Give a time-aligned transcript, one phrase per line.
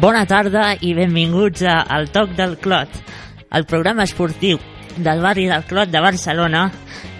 [0.00, 2.88] Bona tarda i benvinguts a El Toc del Clot,
[3.52, 4.56] el programa esportiu
[4.96, 6.62] del barri del Clot de Barcelona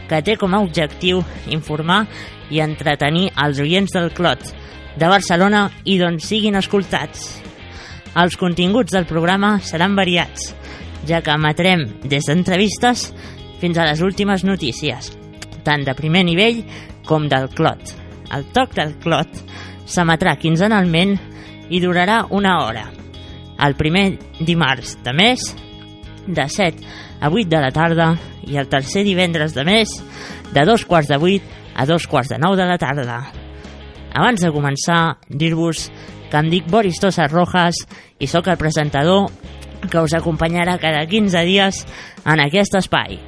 [0.09, 1.21] que té com a objectiu
[1.53, 2.07] informar
[2.49, 4.49] i entretenir els oients del Clot
[4.97, 7.29] de Barcelona i d'on siguin escoltats.
[8.17, 10.55] Els continguts del programa seran variats,
[11.05, 13.11] ja que emetrem des d'entrevistes
[13.61, 15.13] fins a les últimes notícies,
[15.69, 16.65] tant de primer nivell
[17.05, 17.93] com del Clot.
[18.33, 19.45] El Toc del Clot
[19.85, 21.19] s'emetrà quinzenalment
[21.71, 22.89] i durarà una hora.
[23.61, 25.45] El primer dimarts de mes,
[26.27, 26.85] de 7
[27.21, 28.11] a 8 de la tarda,
[28.47, 29.89] i el tercer divendres de mes,
[30.53, 33.21] de dos quarts de 8 a dos quarts de 9 de la tarda.
[34.13, 35.89] Abans de començar, dir-vos
[36.31, 37.79] que em dic Boris Tosa Rojas
[38.19, 39.29] i sóc el presentador
[39.89, 41.85] que us acompanyarà cada 15 dies
[42.25, 43.19] en aquest espai.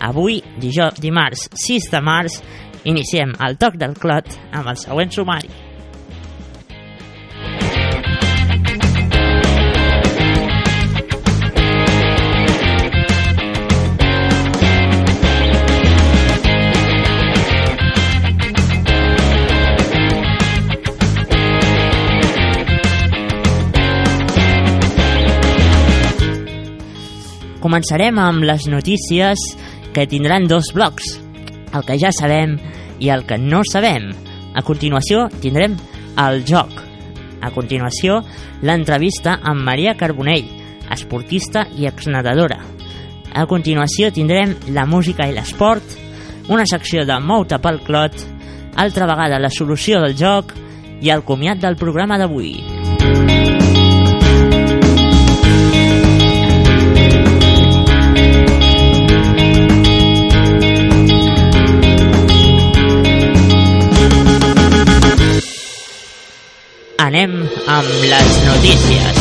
[0.00, 2.40] Avui, dijous, dimarts 6 de març,
[2.88, 5.69] iniciem el toc del clot amb el següent sumari.
[27.60, 29.40] Començarem amb les notícies
[29.92, 31.18] que tindran dos blocs,
[31.76, 32.56] el que ja sabem
[33.00, 34.10] i el que no sabem.
[34.56, 35.76] A continuació tindrem
[36.18, 36.72] el joc.
[37.40, 38.20] A continuació,
[38.64, 40.48] l'entrevista amb Maria Carbonell,
[40.90, 42.60] esportista i exnedadora.
[43.32, 45.84] A continuació tindrem la música i l'esport,
[46.50, 48.18] una secció de Mouta pel Clot,
[48.80, 50.56] altra vegada la solució del joc
[51.00, 52.79] i el comiat del programa d'avui.
[67.10, 67.32] Anem
[67.66, 69.16] amb les notícies.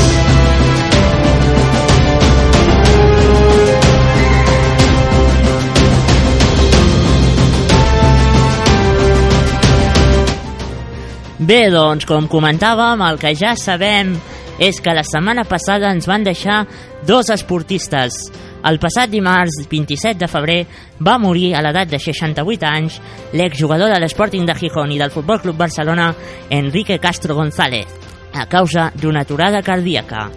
[11.39, 14.13] Bé, doncs, com comentàvem, el que ja sabem
[14.61, 16.67] és que la setmana passada ens van deixar
[17.09, 18.19] dos esportistes.
[18.65, 20.59] El passat dimarts 27 de febrer
[20.99, 22.99] va morir a l'edat de 68 anys
[23.31, 26.11] l'exjugador de l'Sporting de Gijón i del Futbol Club Barcelona
[26.49, 27.87] Enrique Castro González
[28.33, 30.29] a causa d'una aturada cardíaca.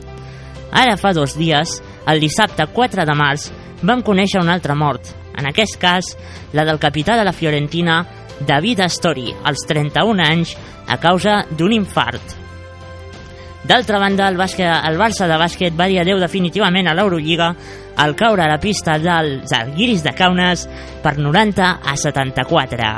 [0.73, 3.51] Ara fa dos dies, el dissabte 4 de març,
[3.83, 6.15] vam conèixer una altra mort, en aquest cas
[6.57, 8.03] la del capità de la Fiorentina
[8.47, 10.57] David Astori, als 31 anys,
[10.89, 12.42] a causa d'un infart.
[13.63, 17.53] D'altra banda, el, bàsquet, el Barça de bàsquet va dir adeu definitivament a l'Eurolliga
[18.03, 20.67] al caure a la pista dels Arguiris de Kaunas
[21.03, 22.91] per 90 a 74.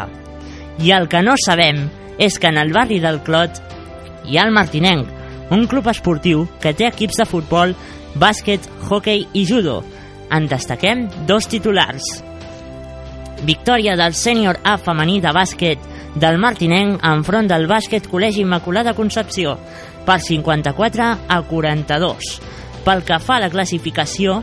[0.81, 1.85] I el que no sabem
[2.19, 3.61] és que en el barri del Clot
[4.25, 5.11] hi ha el Martinenc,
[5.53, 7.75] un club esportiu que té equips de futbol,
[8.17, 9.83] bàsquet, hockey i judo.
[10.33, 12.07] En destaquem dos titulars.
[13.45, 19.59] Victòria del sènior A femení de bàsquet del Martinenc enfront del bàsquet Col·legi Immaculada Concepció
[20.07, 22.35] per 54 a 42.
[22.85, 24.43] Pel que fa a la classificació,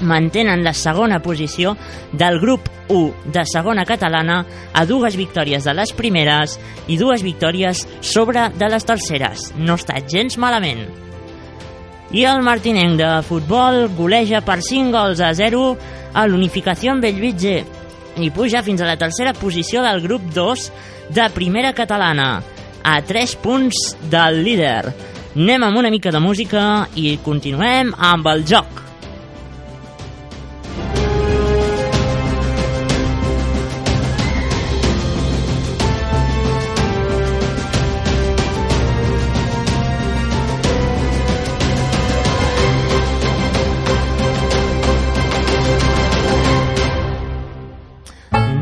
[0.00, 1.76] mantenen la segona posició
[2.12, 7.84] del grup 1 de segona catalana a dues victòries de les primeres i dues victòries
[8.00, 9.52] sobre de les terceres.
[9.56, 10.84] No està gens malament.
[12.14, 15.62] I el Martinenc de futbol goleja per 5 gols a 0
[16.14, 17.56] a l'Unificació Bellvitge
[18.22, 20.68] i puja fins a la tercera posició del grup 2
[21.14, 22.42] de primera catalana,
[22.84, 24.92] a 3 punts del líder.
[25.34, 28.84] Anem amb una mica de música i continuem amb el joc.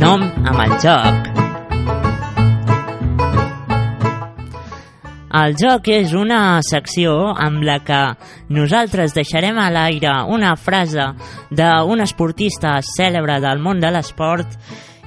[0.00, 1.41] Nom amb el joc.
[5.32, 8.00] El joc és una secció amb la que
[8.52, 11.06] nosaltres deixarem a l'aire una frase
[11.48, 14.58] d'un esportista cèlebre del món de l'esport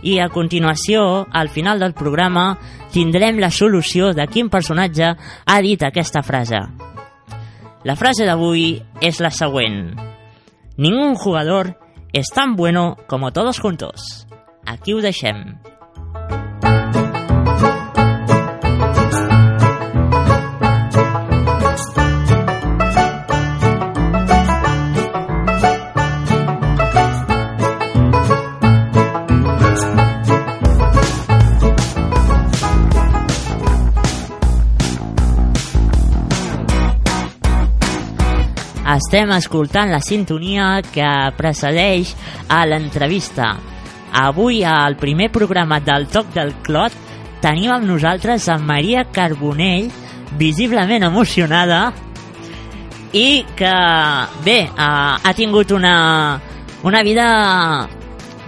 [0.01, 2.56] i a continuació, al final del programa,
[2.94, 6.63] tindrem la solució de quin personatge ha dit aquesta frase.
[7.86, 9.94] La frase d'avui és la següent.
[10.78, 11.75] Ningún jugador
[12.13, 14.25] es tan bueno como todos juntos.
[14.66, 15.60] Aquí ho deixem.
[38.97, 42.13] Estem escoltant la sintonia que precedeix
[42.50, 43.56] a l'entrevista.
[44.15, 46.94] Avui, al primer programa del Toc del Clot,
[47.44, 49.92] tenim amb nosaltres a Maria Carbonell,
[50.39, 51.92] visiblement emocionada,
[53.15, 53.74] i que,
[54.44, 56.39] bé, ha, ha tingut una,
[56.83, 57.27] una vida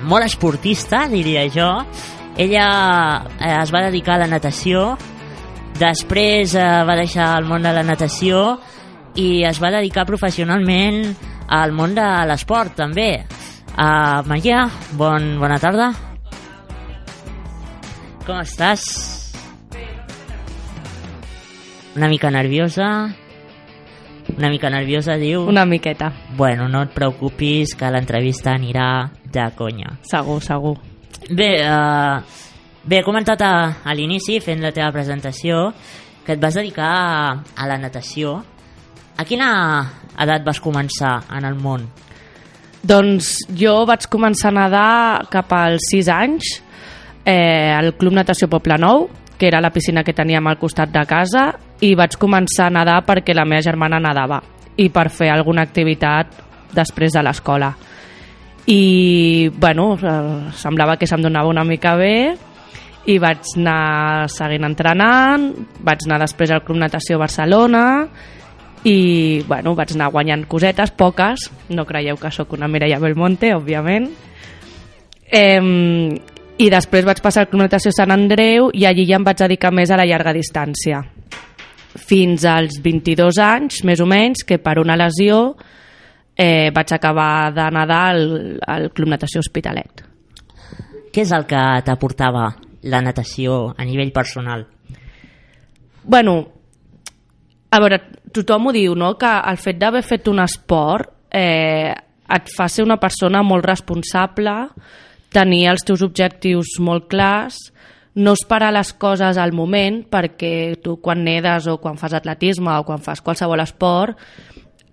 [0.03, 1.69] molt esportista, diria jo.
[2.38, 2.67] Ella
[3.39, 4.91] eh, es va dedicar a la natació,
[5.79, 8.57] després eh, va deixar el món de la natació
[9.18, 11.04] i es va dedicar professionalment
[11.50, 13.25] al món de l'esport, també.
[13.78, 14.66] Uh, Maria,
[14.98, 15.92] bon, bona tarda.
[18.25, 18.84] Com estàs?
[21.98, 22.90] Una mica nerviosa?
[24.36, 25.48] Una mica nerviosa, diu?
[25.50, 26.12] Una miqueta.
[26.38, 29.96] Bueno, no et preocupis, que l'entrevista anirà de conya.
[30.06, 30.75] Segur, segur.
[31.31, 32.19] Bé, uh,
[32.86, 35.72] bé he comentat a, a l'inici, fent la teva presentació,
[36.25, 38.42] que et vas dedicar a, a la natació.
[39.18, 39.50] A quina
[40.22, 41.88] edat vas començar en el món?
[42.86, 46.52] Doncs jo vaig començar a nedar cap als 6 anys
[47.25, 51.04] eh, al Club Natació Poble Nou, que era la piscina que teníem al costat de
[51.10, 51.50] casa,
[51.81, 54.40] i vaig començar a nedar perquè la meva germana nedava
[54.78, 56.38] i per fer alguna activitat
[56.78, 57.74] després de l'escola.
[58.69, 62.36] I, bueno, eh, semblava que se'm donava una mica bé
[63.08, 67.86] i vaig anar seguint entrenant, vaig anar després al Club Natació Barcelona
[68.85, 74.09] i, bueno, vaig anar guanyant cosetes, poques, no creieu que sóc una Mireia Belmonte, òbviament.
[75.27, 75.62] Eh,
[76.57, 79.74] I després vaig passar al Club Natació Sant Andreu i allí ja em vaig dedicar
[79.75, 81.03] més a la llarga distància
[81.97, 85.56] fins als 22 anys, més o menys, que per una lesió
[86.38, 90.03] eh, vaig acabar de nedar al, al Club Natació Hospitalet.
[91.12, 92.51] Què és el que t'aportava
[92.88, 94.68] la natació a nivell personal?
[96.03, 96.38] Bueno,
[97.71, 98.00] a veure,
[98.33, 101.94] tothom ho diu, no?, que el fet d'haver fet un esport eh,
[102.27, 104.56] et fa ser una persona molt responsable,
[105.31, 107.59] tenir els teus objectius molt clars,
[108.18, 112.85] no esperar les coses al moment perquè tu quan nedes o quan fas atletisme o
[112.88, 114.18] quan fas qualsevol esport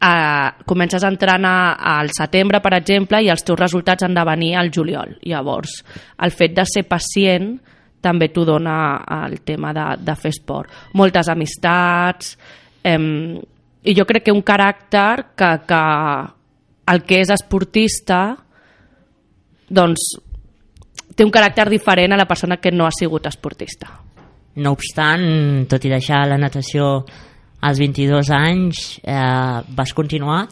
[0.04, 4.54] eh, comences a entrenar al setembre, per exemple, i els teus resultats han de venir
[4.58, 5.16] al juliol.
[5.24, 5.80] Llavors,
[6.20, 7.54] el fet de ser pacient
[8.04, 8.76] també t'ho dona
[9.24, 10.68] el tema de, de fer esport.
[11.00, 12.34] Moltes amistats,
[12.84, 12.98] eh,
[13.84, 15.82] i jo crec que un caràcter que, que
[16.92, 18.20] el que és esportista
[19.68, 20.14] doncs
[21.14, 23.90] té un caràcter diferent a la persona que no ha sigut esportista.
[24.56, 27.04] No obstant, tot i deixar la natació
[27.64, 30.44] als 22 anys, eh, vas continuar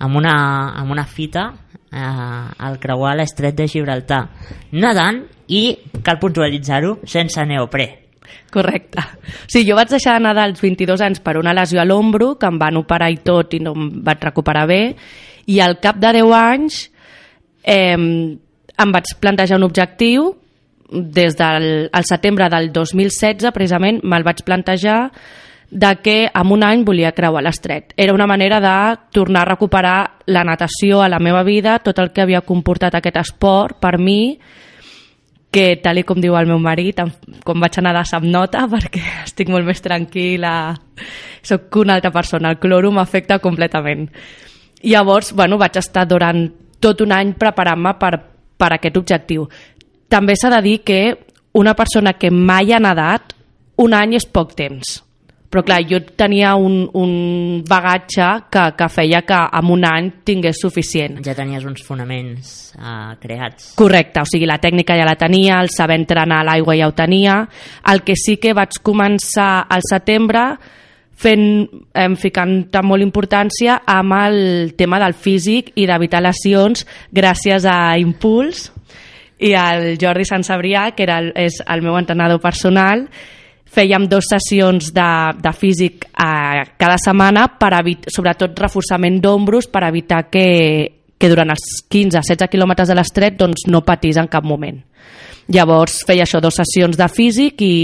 [0.00, 0.34] amb una,
[0.80, 1.46] amb una fita
[1.92, 4.22] eh, al creuar l'estret de Gibraltar,
[4.72, 5.62] nedant i,
[6.04, 7.88] cal puntualitzar-ho, sense neoprè.
[8.50, 9.02] Correcte.
[9.46, 12.48] Sí, jo vaig deixar de nedar als 22 anys per una lesió a l'ombro, que
[12.50, 14.82] em van operar i tot i no em vaig recuperar bé,
[15.46, 16.80] i al cap de 10 anys
[17.62, 17.96] eh,
[18.80, 20.34] em vaig plantejar un objectiu
[20.90, 25.12] des del al setembre del 2016 precisament me'l vaig plantejar
[25.70, 27.92] de que en un any volia creuar l'estret.
[27.96, 32.10] Era una manera de tornar a recuperar la natació a la meva vida, tot el
[32.10, 34.40] que havia comportat aquest esport per mi,
[35.50, 37.00] que tal com diu el meu marit,
[37.44, 40.54] com vaig anar de sap nota perquè estic molt més tranquil·la,
[41.42, 44.08] soc una altra persona, el cloro m'afecta completament.
[44.82, 46.46] Llavors, bueno, vaig estar durant
[46.80, 48.14] tot un any preparant-me per
[48.60, 49.48] per aquest objectiu.
[50.12, 51.00] També s'ha de dir que
[51.56, 53.32] una persona que mai ha nedat,
[53.80, 54.98] un any és poc temps.
[55.50, 57.12] Però clar, jo tenia un, un
[57.66, 61.18] bagatge que, que feia que en un any tingués suficient.
[61.26, 63.72] Ja tenies uns fonaments uh, creats.
[63.78, 66.94] Correcte, o sigui, la tècnica ja la tenia, el saber entrenar a l'aigua ja ho
[66.94, 67.40] tenia.
[67.90, 70.44] El que sí que vaig començar al setembre
[71.20, 71.66] fent,
[71.98, 72.54] eh, ficant
[72.86, 74.38] molt importància amb el
[74.78, 78.68] tema del físic i d'evitar lesions gràcies a Impuls
[79.40, 83.08] i al Jordi Sant Sabrià, que era el, és el meu entrenador personal,
[83.70, 87.72] fèiem dues sessions de, de físic a cada setmana, per
[88.10, 90.46] sobretot reforçament d'ombros, per evitar que,
[91.18, 94.80] que durant els 15-16 quilòmetres de l'estret doncs, no patís en cap moment.
[95.50, 97.74] Llavors feia això, dues sessions de físic i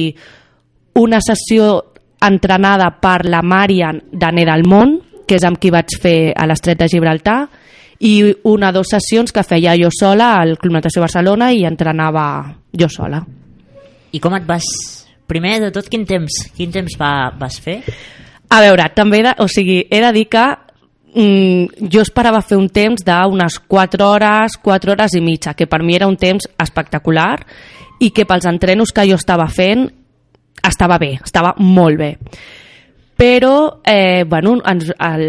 [0.97, 1.83] una sessió
[2.27, 6.79] entrenada per la Marian de del Món, que és amb qui vaig fer a l'estret
[6.79, 7.47] de Gibraltar,
[8.01, 12.55] i una o dues sessions que feia jo sola al Club Natació Barcelona i entrenava
[12.73, 13.23] jo sola.
[14.13, 14.96] I com et vas...
[15.27, 17.81] Primer de tot, quin temps, quin temps va, vas fer?
[18.49, 20.45] A veure, també, de, o sigui, he de dir que
[21.17, 25.83] mm, jo esperava fer un temps d'unes 4 hores, 4 hores i mitja, que per
[25.83, 27.35] mi era un temps espectacular
[28.01, 29.89] i que pels entrenos que jo estava fent
[30.67, 32.13] estava bé, estava molt bé.
[33.17, 35.27] Però, eh, bueno, ens, el,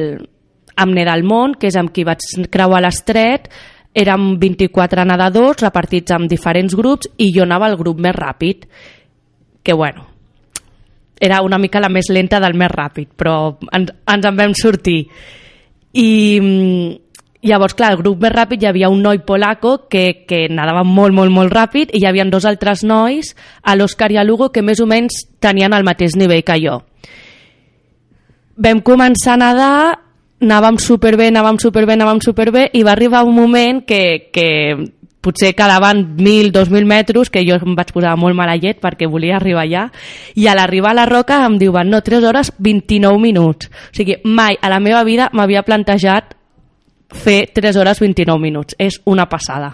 [0.75, 3.47] amb Nedalmont, que és amb qui vaig creuar l'estret,
[3.97, 8.67] érem 24 nedadors repartits en diferents grups i jo anava al grup més ràpid,
[9.67, 10.07] que bueno,
[11.19, 15.01] era una mica la més lenta del més ràpid, però ens, ens en vam sortir.
[15.91, 16.07] I
[16.39, 16.93] mm,
[17.51, 21.11] llavors, clar, el grup més ràpid hi havia un noi polaco que, que nadava molt,
[21.17, 24.63] molt, molt ràpid i hi havia dos altres nois, a l'Òscar i a l'Hugo, que
[24.63, 26.79] més o menys tenien el mateix nivell que jo.
[28.55, 29.79] Vam començar a nedar,
[30.47, 34.47] anàvem superbé, anàvem superbé, anàvem superbé i va arribar un moment que, que
[35.21, 39.37] potser quedaven 1.000, 2.000 metres, que jo em vaig posar molt mala llet perquè volia
[39.37, 39.87] arribar allà,
[40.35, 43.71] i a l'arribar a la roca em diuen, no, 3 hores 29 minuts.
[43.91, 46.35] O sigui, mai a la meva vida m'havia plantejat
[47.13, 48.75] fer 3 hores 29 minuts.
[48.79, 49.73] És una passada.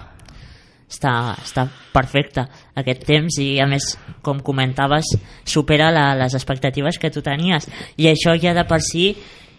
[0.94, 2.44] Està, està perfecte
[2.78, 7.66] aquest temps i a més, com comentaves, supera la, les expectatives que tu tenies
[7.98, 9.08] i això ja de per si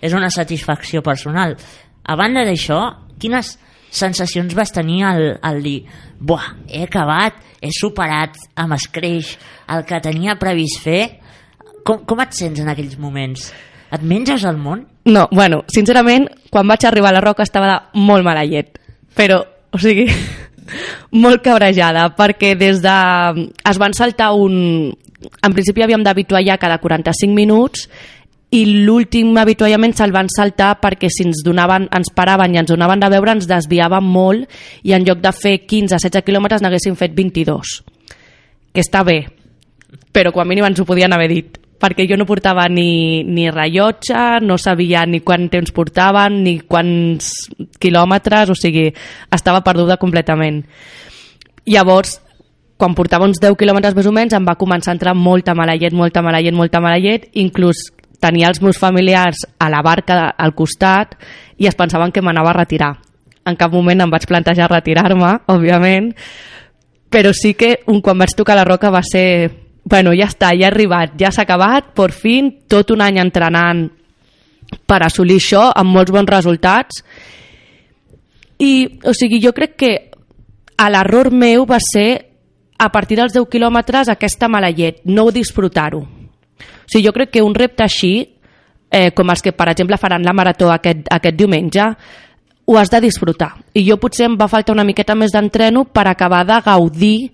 [0.05, 1.57] és una satisfacció personal.
[2.05, 2.79] A banda d'això,
[3.19, 3.57] quines
[3.95, 5.85] sensacions vas tenir al, al dir
[6.19, 9.37] buah, he acabat, he superat amb escreix
[9.73, 11.03] el que tenia previst fer?
[11.85, 13.51] Com, com et sents en aquells moments?
[13.95, 14.87] Et menges el món?
[15.07, 18.81] No, bueno, sincerament, quan vaig arribar a la Roca estava de molt mala llet.
[19.15, 19.39] Però,
[19.71, 20.09] o sigui,
[21.25, 22.97] molt cabrejada, perquè des de...
[23.71, 24.91] Es van saltar un...
[25.45, 27.87] En principi havíem d'habituallar cada 45 minuts
[28.55, 33.03] i l'últim avituallament se'l van saltar perquè si ens, donaven, ens paraven i ens donaven
[33.03, 34.47] de veure ens desviàvem molt
[34.87, 37.75] i en lloc de fer 15-16 quilòmetres n'haguéssim fet 22
[38.75, 39.25] que està bé
[40.15, 43.51] però com a mínim ens ho podien haver dit perquè jo no portava ni, ni
[43.51, 47.33] rellotge, no sabia ni quant temps portaven, ni quants
[47.83, 48.87] quilòmetres, o sigui,
[49.35, 50.63] estava perduda completament.
[51.69, 52.21] Llavors,
[52.81, 55.77] quan portava uns 10 quilòmetres més o menys, em va començar a entrar molta mala
[55.77, 57.91] llet, molta mala llet, molta mala llet, inclús
[58.21, 61.17] tenia els meus familiars a la barca al costat
[61.59, 62.95] i es pensaven que m'anava a retirar.
[63.45, 66.13] En cap moment em vaig plantejar retirar-me, òbviament,
[67.13, 69.51] però sí que un, quan vaig tocar la roca va ser
[69.85, 73.85] bueno, ja està, ja ha arribat, ja s'ha acabat, per fin, tot un any entrenant
[74.89, 77.03] per assolir això amb molts bons resultats.
[78.59, 79.93] I, o sigui, jo crec que
[80.89, 82.09] l'error meu va ser
[82.81, 86.03] a partir dels 10 quilòmetres aquesta mala llet, no disfrutar-ho.
[86.59, 88.15] O sigui, jo crec que un repte així,
[88.91, 91.89] eh, com els que, per exemple, faran la marató aquest, aquest diumenge,
[92.67, 93.53] ho has de disfrutar.
[93.75, 97.33] I jo potser em va faltar una miqueta més d'entreno per acabar de gaudir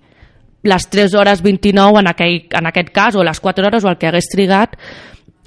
[0.63, 3.97] les 3 hores 29 en, aquell, en aquest cas, o les 4 hores o el
[3.97, 4.75] que hagués trigat,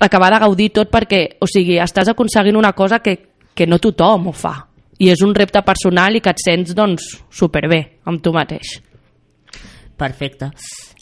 [0.00, 3.18] acabar de gaudir tot perquè, o sigui, estàs aconseguint una cosa que,
[3.54, 4.56] que no tothom ho fa.
[4.98, 8.78] I és un repte personal i que et sents, doncs, superbé amb tu mateix.
[9.98, 10.50] Perfecte.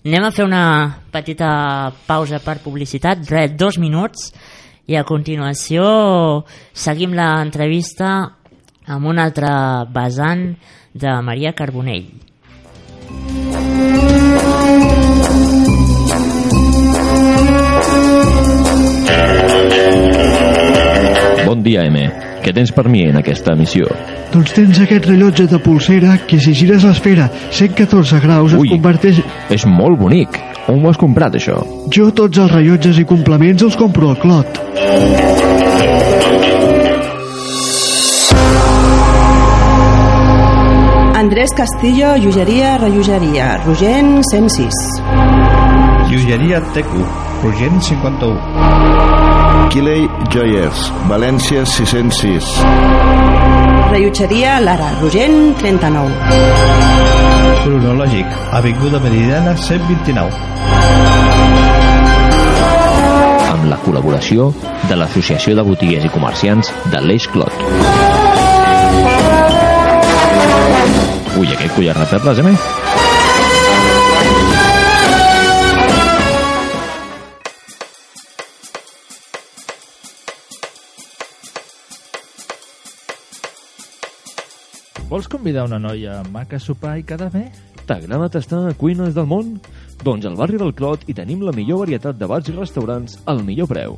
[0.02, 0.64] Anem a fer una
[1.14, 1.48] petita
[2.08, 4.32] pausa per publicitat, res, dos minuts,
[4.90, 5.84] i a continuació
[6.74, 8.10] seguim l'entrevista
[8.90, 9.52] amb un altre
[9.94, 10.42] vessant
[10.90, 12.10] de Maria Carbonell.
[21.52, 22.00] Bon dia, M.
[22.40, 23.84] Què tens per mi en aquesta missió?
[24.32, 28.70] Doncs tens aquest rellotge de pulsera que si gires l'esfera 114 graus Ui.
[28.70, 29.18] es converteix...
[29.52, 30.38] És molt bonic.
[30.72, 31.58] On ho has comprat, això?
[31.92, 34.62] Jo tots els rellotges i complements els compro al Clot.
[41.20, 44.72] Andrés Castillo, Llogeria, Rellogeria, Rogent 106.
[46.08, 47.04] Llogeria Tecu,
[47.44, 48.91] Rogent 51.
[49.72, 52.44] Quiley Joyers, València 606.
[53.88, 56.12] Rellotgeria Lara, Rogent 39.
[57.62, 60.28] Cronològic, Avinguda Meridiana 129.
[63.48, 64.50] Amb la col·laboració
[64.90, 67.56] de l'Associació de Botiguers i Comerciants de l'Eix Clot.
[71.40, 72.52] Ui, aquest collar de perles, M?
[85.22, 87.44] Vols convidar una noia maca a sopar i quedar bé?
[87.86, 89.52] T'agrada tastar cuines del món?
[90.02, 93.44] Doncs al barri del Clot hi tenim la millor varietat de bars i restaurants al
[93.46, 93.94] millor preu.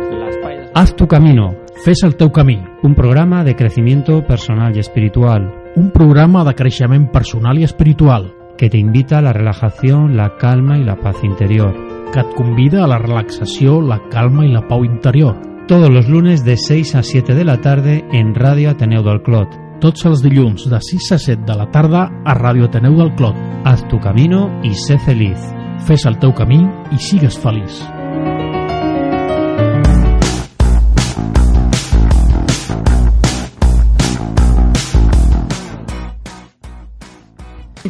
[0.75, 5.93] Haz tu camino, fes el teu camí, un programa de crecimiento personal y espiritual un
[5.93, 10.85] programa de creixement personal i espiritual que te invita a la relajación, la calma y
[10.85, 11.75] la paz interior.
[12.11, 15.37] que et convida a la relaxació, la calma i la pau interior.
[15.69, 19.70] Todos los lunes de 6 a 7 de la tarde en Radio Ateneu del Clot.
[19.81, 23.39] Tots els dilluns de 6 a 7 de la tarda a Ràdio Ateneu del Clot.
[23.65, 25.41] Haz tu camino y sé feliz.
[25.89, 26.61] Fes el teu camí
[26.93, 27.81] i sigues feliç.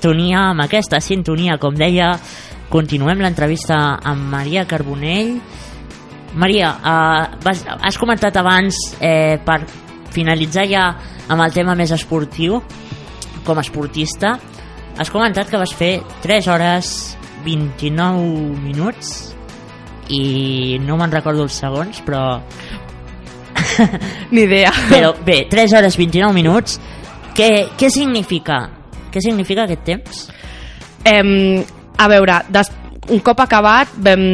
[0.00, 2.14] sintonia, amb aquesta sintonia, com deia,
[2.70, 5.34] continuem l'entrevista amb Maria Carbonell.
[6.38, 6.70] Maria,
[7.42, 9.66] vas, has comentat abans, eh, per
[10.14, 10.84] finalitzar ja
[11.30, 12.60] amb el tema més esportiu,
[13.46, 14.36] com a esportista,
[14.98, 16.94] has comentat que vas fer 3 hores
[17.44, 19.30] 29 minuts
[20.10, 22.40] i no me'n recordo els segons, però...
[24.34, 24.72] Ni idea.
[24.90, 26.80] Però bé, 3 hores 29 minuts,
[27.36, 28.64] què, què significa?
[29.10, 30.24] Què significa aquest temps?
[31.06, 31.62] Eh,
[31.96, 32.72] a veure, des,
[33.08, 34.24] un cop acabat vam,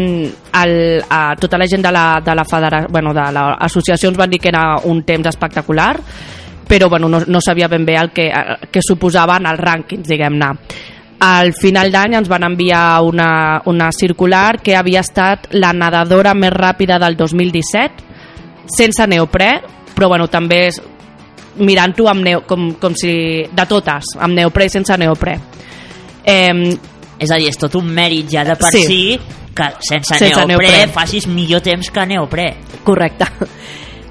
[0.62, 4.30] el, a tota la gent de la, de la federació, bueno, de l'associació ens van
[4.30, 5.94] dir que era un temps espectacular
[6.66, 8.28] però bueno, no, no sabia ben bé el que,
[8.70, 10.50] que suposaven els rànquings, diguem-ne.
[11.22, 16.52] Al final d'any ens van enviar una, una circular que havia estat la nedadora més
[16.52, 18.04] ràpida del 2017,
[18.66, 19.50] sense neoprè,
[19.94, 20.66] però bueno, també
[21.56, 22.10] mirant-ho
[22.44, 25.38] com, com si de totes, amb neoprè i sense neoprè.
[26.26, 26.76] Eh,
[27.18, 28.84] és a dir, és tot un mèrit ja de per Sí.
[28.86, 29.20] si
[29.56, 30.88] que sense, Sense neoprè, neoprè.
[30.92, 32.54] facis millor temps que neoprè.
[32.84, 33.24] Correcte.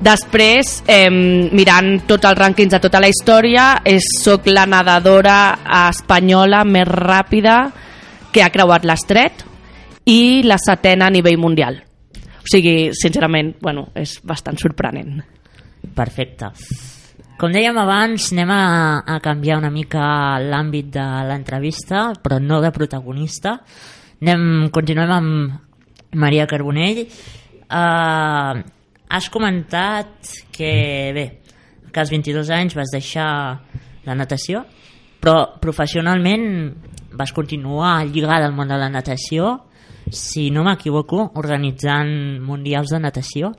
[0.02, 5.38] Després, eh, mirant tots els rànquings de tota la història, és, soc la nedadora
[5.90, 7.72] espanyola més ràpida
[8.34, 9.46] que ha creuat l'estret
[10.06, 11.80] i la setena a nivell mundial.
[12.38, 15.24] O sigui, sincerament, bueno, és bastant sorprenent.
[15.96, 16.52] Perfecte.
[17.36, 18.62] Com dèiem abans, anem a,
[19.12, 20.06] a canviar una mica
[20.40, 23.58] l'àmbit de l'entrevista, però no de protagonista.
[24.24, 27.04] Anem, continuem amb Maria Carbonell.
[27.68, 28.64] Uh,
[29.12, 30.72] has comentat que,
[31.12, 31.28] bé,
[31.92, 33.28] que als 22 anys vas deixar
[34.08, 34.64] la natació,
[35.20, 36.48] però professionalment
[37.20, 39.58] vas continuar lligada al món de la natació,
[40.08, 43.58] si no m'equivoco, organitzant mundials de natació.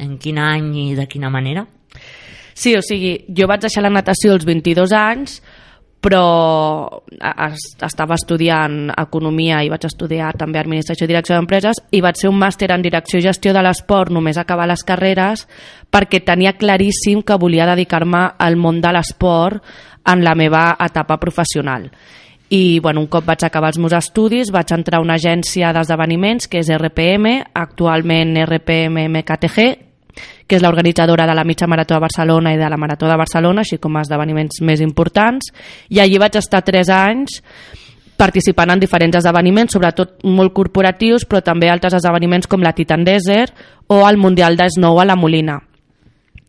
[0.00, 1.68] En quin any i de quina manera?
[2.58, 5.36] Sí, o sigui, jo vaig deixar la natació als 22 anys,
[6.02, 7.02] però
[7.46, 12.30] es- estava estudiant economia i vaig estudiar també administració i direcció d'empreses i vaig fer
[12.30, 15.46] un màster en direcció i gestió de l'esport només acabar les carreres
[15.90, 19.62] perquè tenia claríssim que volia dedicar-me al món de l'esport
[20.06, 21.90] en la meva etapa professional.
[22.50, 26.46] I bueno, un cop vaig acabar els meus estudis vaig entrar a una agència d'esdeveniments
[26.48, 29.87] que és RPM, actualment RPM MKTG
[30.48, 33.62] que és l'organitzadora de la mitja marató de Barcelona i de la marató de Barcelona,
[33.62, 35.52] així com a esdeveniments més importants,
[35.92, 37.42] i allí vaig estar 3 anys
[38.18, 43.54] participant en diferents esdeveniments, sobretot molt corporatius, però també altres esdeveniments com la Titan Desert
[43.86, 45.60] o el Mundial de Snow a la Molina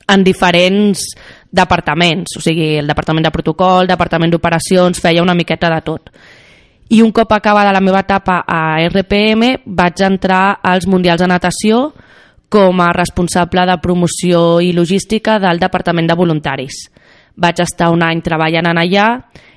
[0.10, 1.04] en diferents
[1.52, 6.10] departaments, o sigui, el departament de protocol, departament d'operacions, feia una miqueta de tot.
[6.90, 11.84] I un cop acabada la meva etapa a RPM, vaig entrar als Mundials de Natació
[12.50, 16.82] com a responsable de promoció i logística del Departament de Voluntaris.
[17.40, 19.08] Vaig estar un any treballant en allà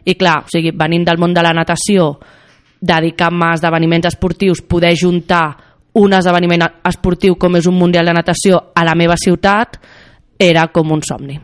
[0.04, 2.12] i clar, o sigui, venint del món de la natació,
[2.80, 5.46] dedicant-me a esdeveniments esportius, poder juntar
[5.94, 9.76] un esdeveniment esportiu com és un Mundial de Natació a la meva ciutat
[10.38, 11.38] era com un somni.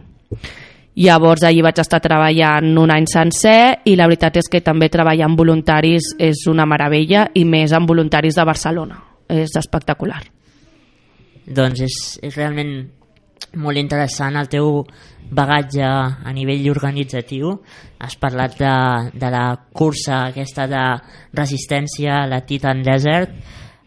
[0.99, 5.29] Llavors allí vaig estar treballant un any sencer i la veritat és que també treballar
[5.29, 8.99] amb voluntaris és una meravella i més amb voluntaris de Barcelona.
[9.29, 10.38] És espectacular.
[11.49, 12.73] Doncs és, és realment
[13.57, 14.83] molt interessant el teu
[15.33, 17.55] bagatge a nivell organitzatiu.
[17.99, 18.73] Has parlat de,
[19.19, 20.83] de la cursa aquesta de
[21.37, 23.33] resistència, la Titan Desert.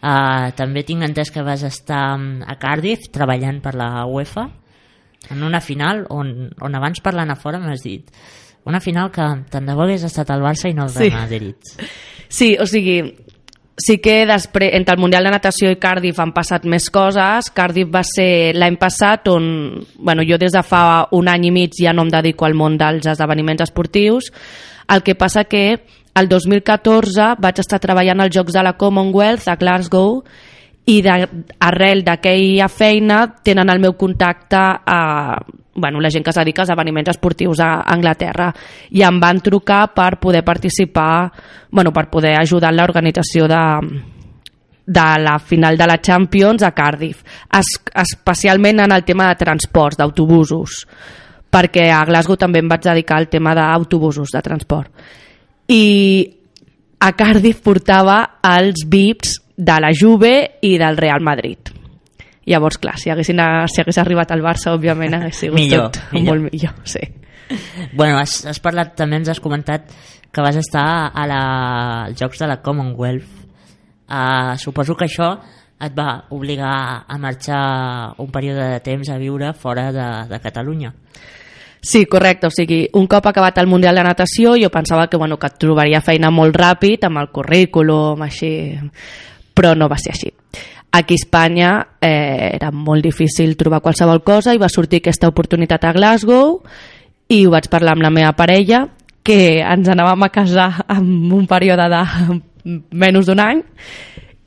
[0.02, 4.48] Uh, també tinc entès que vas estar mm, a Cardiff treballant per la UEFA
[5.30, 8.08] en una final on, on abans parlant a fora m'has dit
[8.66, 11.12] una final que tant de bo hagués estat al Barça i no al Sí.
[11.14, 11.70] Madrid.
[12.30, 12.98] Sí, o sigui,
[13.82, 17.50] sí que després, entre el Mundial de Natació i Cardiff han passat més coses.
[17.56, 19.48] Cardiff va ser l'any passat on,
[19.98, 22.78] bueno, jo des de fa un any i mig ja no em dedico al món
[22.78, 24.32] dels esdeveniments esportius,
[24.92, 25.82] el que passa que
[26.14, 30.24] el 2014 vaig estar treballant als Jocs de la Commonwealth a Glasgow
[30.92, 31.16] i de,
[31.60, 35.02] arrel d'aquella feina tenen el meu contacte a
[35.74, 38.50] bueno, la gent que es dedica als esdeveniments esportius a Anglaterra
[38.92, 41.32] i em van trucar per poder participar,
[41.72, 43.62] bueno, per poder ajudar en l'organització de,
[44.86, 47.24] de la final de la Champions a Cardiff,
[47.58, 47.72] es,
[48.04, 50.86] especialment en el tema de transports, d'autobusos,
[51.52, 54.92] perquè a Glasgow també em vaig dedicar al tema d'autobusos de transport.
[55.72, 55.84] I
[57.00, 60.34] a Cardiff portava els VIPs de la Juve
[60.66, 61.70] i del Real Madrid.
[62.50, 63.38] Llavors, clar, si, haguessin,
[63.70, 66.40] si hagués arribat al Barça, òbviament, hagués sigut Millor, tot millor.
[66.40, 66.74] molt millor.
[66.90, 67.04] Sí.
[67.94, 69.92] Bueno, has, has parlat, també ens has comentat
[70.32, 71.42] que vas estar a la,
[72.08, 73.38] als Jocs de la Commonwealth.
[74.12, 75.30] Uh, suposo que això
[75.82, 77.62] et va obligar a marxar
[78.20, 80.94] un període de temps a viure fora de, de Catalunya.
[81.82, 85.38] Sí, correcte, o sigui, un cop acabat el Mundial de Natació jo pensava que, bueno,
[85.42, 88.52] que et trobaria feina molt ràpid amb el currículum, així,
[89.54, 90.32] però no va ser així.
[90.92, 95.86] Aquí a Espanya eh, era molt difícil trobar qualsevol cosa i va sortir aquesta oportunitat
[95.88, 96.58] a Glasgow
[97.32, 98.86] i ho vaig parlar amb la meva parella
[99.24, 102.02] que ens anàvem a casar en un període de
[103.04, 103.62] menys d'un any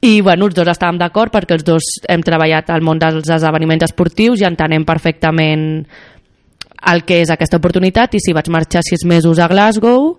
[0.04, 3.86] i bueno, els dos estàvem d'acord perquè els dos hem treballat al món dels esdeveniments
[3.88, 5.64] esportius i entenem perfectament
[6.92, 10.18] el que és aquesta oportunitat i si vaig marxar sis mesos a Glasgow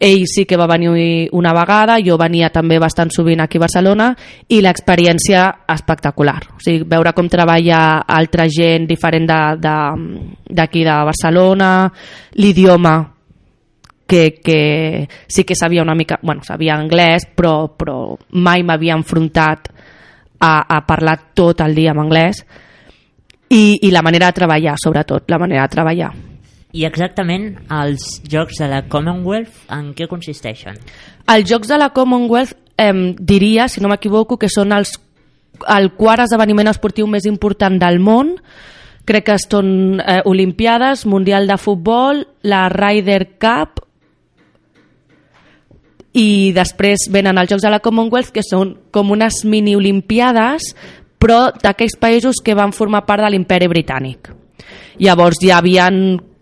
[0.00, 4.10] ell sí que va venir una vegada, jo venia també bastant sovint aquí a Barcelona
[4.48, 6.40] i l'experiència espectacular.
[6.56, 11.70] O sigui, veure com treballa altra gent diferent d'aquí de, de, de Barcelona,
[12.34, 12.96] l'idioma
[14.06, 19.70] que, que sí que sabia una mica, bueno, sabia anglès, però, però mai m'havia enfrontat
[20.40, 22.44] a, a parlar tot el dia en anglès
[23.48, 26.12] i, i la manera de treballar, sobretot, la manera de treballar.
[26.74, 30.80] I exactament els Jocs de la Commonwealth en què consisteixen?
[31.30, 34.96] Els Jocs de la Commonwealth eh, diria, si no m'equivoco, que són els,
[35.70, 38.34] el quart esdeveniment esportiu més important del món.
[39.06, 43.84] Crec que són eh, Olimpiades, Mundial de Futbol, la Ryder Cup
[46.14, 50.74] i després venen els Jocs de la Commonwealth que són com unes mini-olimpiades
[51.18, 54.28] però d'aquells països que van formar part de l'imperi britànic.
[55.00, 55.88] Llavors hi havia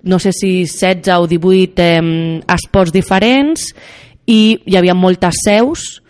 [0.03, 3.69] no sé si 16 o 18 eh, esports diferents
[4.27, 6.03] i hi havia moltes seus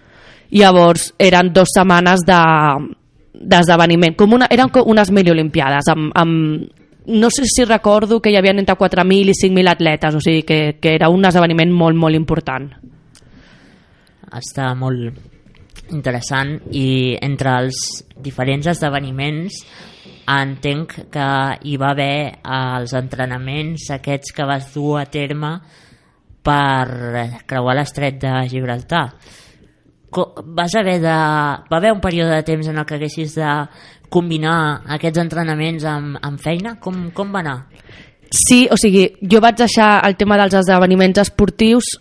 [0.53, 2.41] llavors eren dues setmanes de
[3.43, 6.69] d'esdeveniment, com una, eren com unes mil olimpiades amb, amb,
[7.07, 10.61] no sé si recordo que hi havia entre 4.000 i 5.000 atletes, o sigui que,
[10.81, 12.69] que era un esdeveniment molt, molt important.
[14.33, 17.81] Està molt interessant i entre els
[18.23, 19.59] diferents esdeveniments
[20.29, 21.29] entenc que
[21.67, 25.57] hi va haver els entrenaments aquests que vas dur a terme
[26.43, 29.07] per creuar l'estret de Gibraltar
[30.45, 31.09] vas haver de...
[31.09, 33.53] va haver un període de temps en el que haguessis de
[34.13, 36.77] combinar aquests entrenaments amb, amb feina?
[36.81, 37.59] Com, com va anar?
[38.33, 41.95] Sí, o sigui, jo vaig deixar el tema dels esdeveniments esportius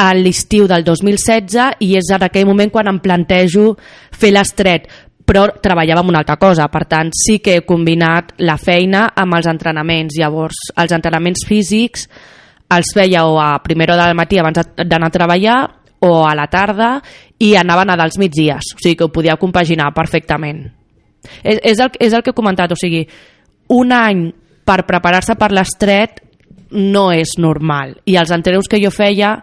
[0.00, 3.74] a l'estiu del 2016 i és en aquell moment quan em plantejo
[4.16, 4.88] fer l'estret
[5.30, 9.36] però treballava amb una altra cosa, per tant sí que he combinat la feina amb
[9.38, 12.08] els entrenaments, llavors els entrenaments físics
[12.74, 15.58] els feia o a primera hora del matí abans d'anar a treballar
[16.06, 16.96] o a la tarda
[17.38, 20.64] i anava a dels migdies, o sigui que ho podia compaginar perfectament.
[21.44, 23.04] És, és, el, és el que he comentat, o sigui,
[23.76, 24.30] un any
[24.66, 26.22] per preparar-se per l'estret
[26.70, 27.98] no és normal.
[28.06, 29.36] I els entrenos que jo feia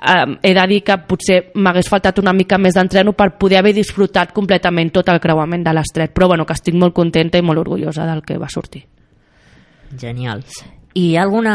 [0.00, 3.74] eh, he de dir que potser m'hagués faltat una mica més d'entreno per poder haver
[3.74, 7.62] disfrutat completament tot el creuament de l'estret però bueno, que estic molt contenta i molt
[7.66, 8.86] orgullosa del que va sortir
[9.98, 10.42] Genial.
[10.94, 11.54] I hi ha alguna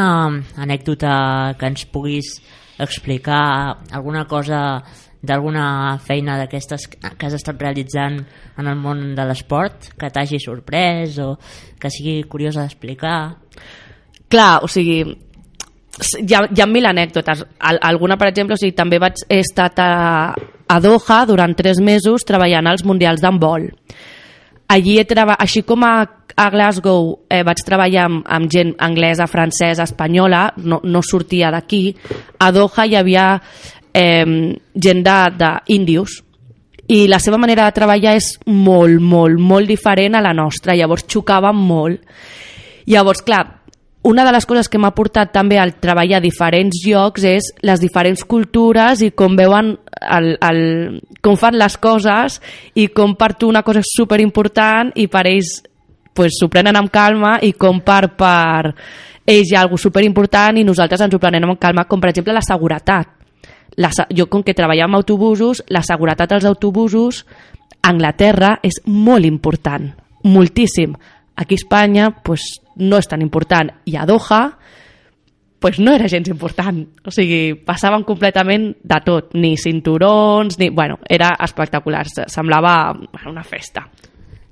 [0.59, 2.33] anècdota que ens puguis
[2.79, 4.81] explicar, alguna cosa
[5.21, 8.21] d'alguna feina d'aquestes que has estat realitzant
[8.57, 11.33] en el món de l'esport que t'hagi sorprès o
[11.79, 13.35] que sigui curiosa d'explicar?
[14.31, 15.03] Clar, o sigui,
[15.99, 17.43] hi ha, hi ha mil anècdotes.
[17.59, 19.89] Al, alguna, per exemple, o sigui, també vaig, he estat a,
[20.35, 23.67] a Doha durant tres mesos treballant als Mundials d'handbol.
[24.69, 25.93] Allí he treballat, així com a,
[26.35, 31.83] a Glasgow eh, vaig treballar amb, amb gent anglesa, francesa, espanyola, no, no sortia d'aquí,
[32.37, 33.31] a Doha hi havia
[33.93, 36.21] eh, gent d'índios
[36.89, 41.05] i la seva manera de treballar és molt, molt, molt diferent a la nostra, llavors
[41.05, 42.01] xocava molt.
[42.89, 43.43] Llavors, clar,
[44.03, 47.81] una de les coses que m'ha portat també al treballar a diferents llocs és les
[47.83, 50.61] diferents cultures i com veuen el, el,
[51.21, 52.39] com fan les coses
[52.79, 55.57] i com per tu una cosa és super important i per ells
[56.15, 58.71] pues, s'ho prenen amb calma i com per, per
[59.27, 62.13] ells hi ha alguna super important i nosaltres ens ho prenem amb calma com per
[62.13, 63.19] exemple la seguretat
[63.79, 67.23] la, jo com que treballava amb autobusos, la seguretat als autobusos
[67.81, 69.91] a Anglaterra és molt important,
[70.23, 70.95] moltíssim.
[71.39, 73.69] Aquí a Espanya pues, no és tan important.
[73.85, 74.57] I a Doha
[75.59, 76.85] pues no era gens important.
[77.03, 80.69] O sigui, passaven completament de tot, ni cinturons, ni...
[80.69, 82.93] Bueno, era espectacular, se- semblava
[83.27, 83.83] una festa.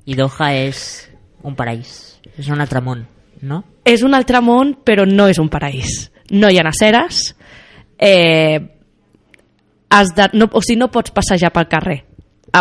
[0.06, 1.08] I Doha és
[1.48, 3.06] un paraís, és un altre món,
[3.42, 3.62] no?
[3.88, 6.10] És un altre món, però no és un paraís.
[6.36, 7.38] No hi ha aceres,
[7.98, 8.60] eh,
[9.90, 12.02] has de, no, o sigui, no pots passejar pel carrer.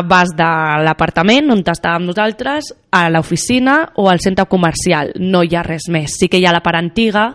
[0.05, 0.49] Vas de
[0.85, 5.13] l'apartament on estàvem nosaltres a l'oficina o al centre comercial.
[5.17, 6.19] No hi ha res més.
[6.19, 7.31] Sí que hi ha la part antiga,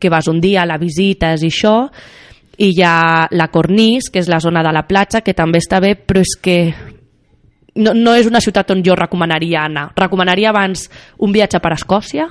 [0.00, 1.74] que vas un dia a la visites i això,
[2.60, 5.80] i hi ha la Cornís, que és la zona de la platja, que també està
[5.80, 6.56] bé, però és que
[7.76, 9.90] no, no és una ciutat on jo recomanaria anar.
[9.96, 12.28] Recomanaria abans un viatge per Escòcia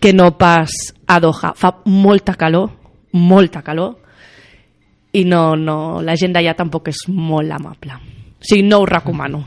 [0.00, 0.72] que no pas
[1.06, 1.52] a Doha.
[1.56, 2.70] Fa molta calor,
[3.12, 3.98] molta calor,
[5.12, 8.09] i no, no, la gent d'allà tampoc és molt amable.
[8.40, 9.44] O sigui, no ho recomano.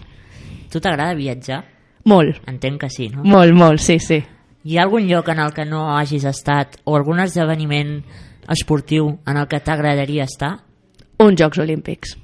[0.72, 1.64] Tu t'agrada viatjar?
[2.06, 2.42] Molt.
[2.50, 3.24] Entenc que sí, no?
[3.24, 4.20] Molt, molt, sí, sí.
[4.66, 7.98] Hi ha algun lloc en el que no hagis estat o algun esdeveniment
[8.50, 10.54] esportiu en el que t'agradaria estar?
[11.20, 12.18] Uns Jocs Olímpics.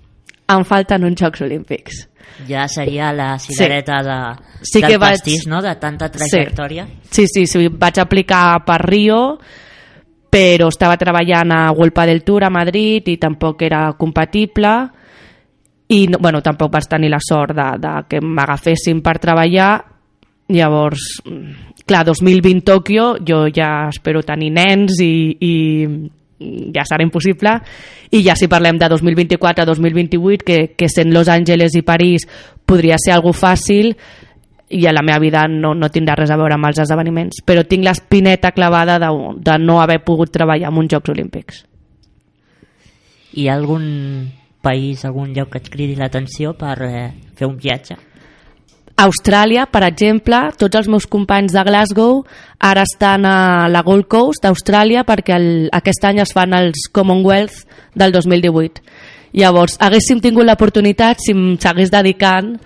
[0.50, 2.06] Em falten uns Jocs Olímpics.
[2.48, 4.18] Ja seria la cirereta de,
[4.62, 6.88] Sí del que vaig- pastís, no?, de tanta trajectòria.
[7.10, 9.38] Sí, sí, sí, vaig aplicar per Rio,
[10.30, 14.74] però estava treballant a World Padel Tour a Madrid i tampoc era compatible
[15.90, 19.72] i no, bueno, tampoc vaig tenir la sort de, de que m'agafessin per treballar.
[20.54, 25.54] Llavors, mm, clar, 2020 Tòquio jo ja espero tenir nens i, i
[26.76, 27.56] ja serà impossible.
[28.14, 32.26] I ja si parlem de 2024 a 2028 que, que sent Los Angeles i París
[32.66, 33.96] podria ser algo fàcil
[34.70, 37.42] i a la meva vida no, no tindrà res a veure amb els esdeveniments.
[37.42, 39.10] Però tinc l'espineta clavada de,
[39.42, 41.64] de no haver pogut treballar en uns Jocs Olímpics.
[43.34, 43.88] Hi ha algun
[44.62, 47.98] país, algun lloc que et cridi l'atenció per eh, fer un viatge?
[49.00, 52.26] Austràlia, per exemple, tots els meus companys de Glasgow
[52.60, 57.64] ara estan a la Gold Coast d'Austràlia perquè el, aquest any es fan els Commonwealth
[57.96, 58.84] del 2018.
[59.40, 62.58] Llavors, haguéssim tingut l'oportunitat si em s'hagués dedicant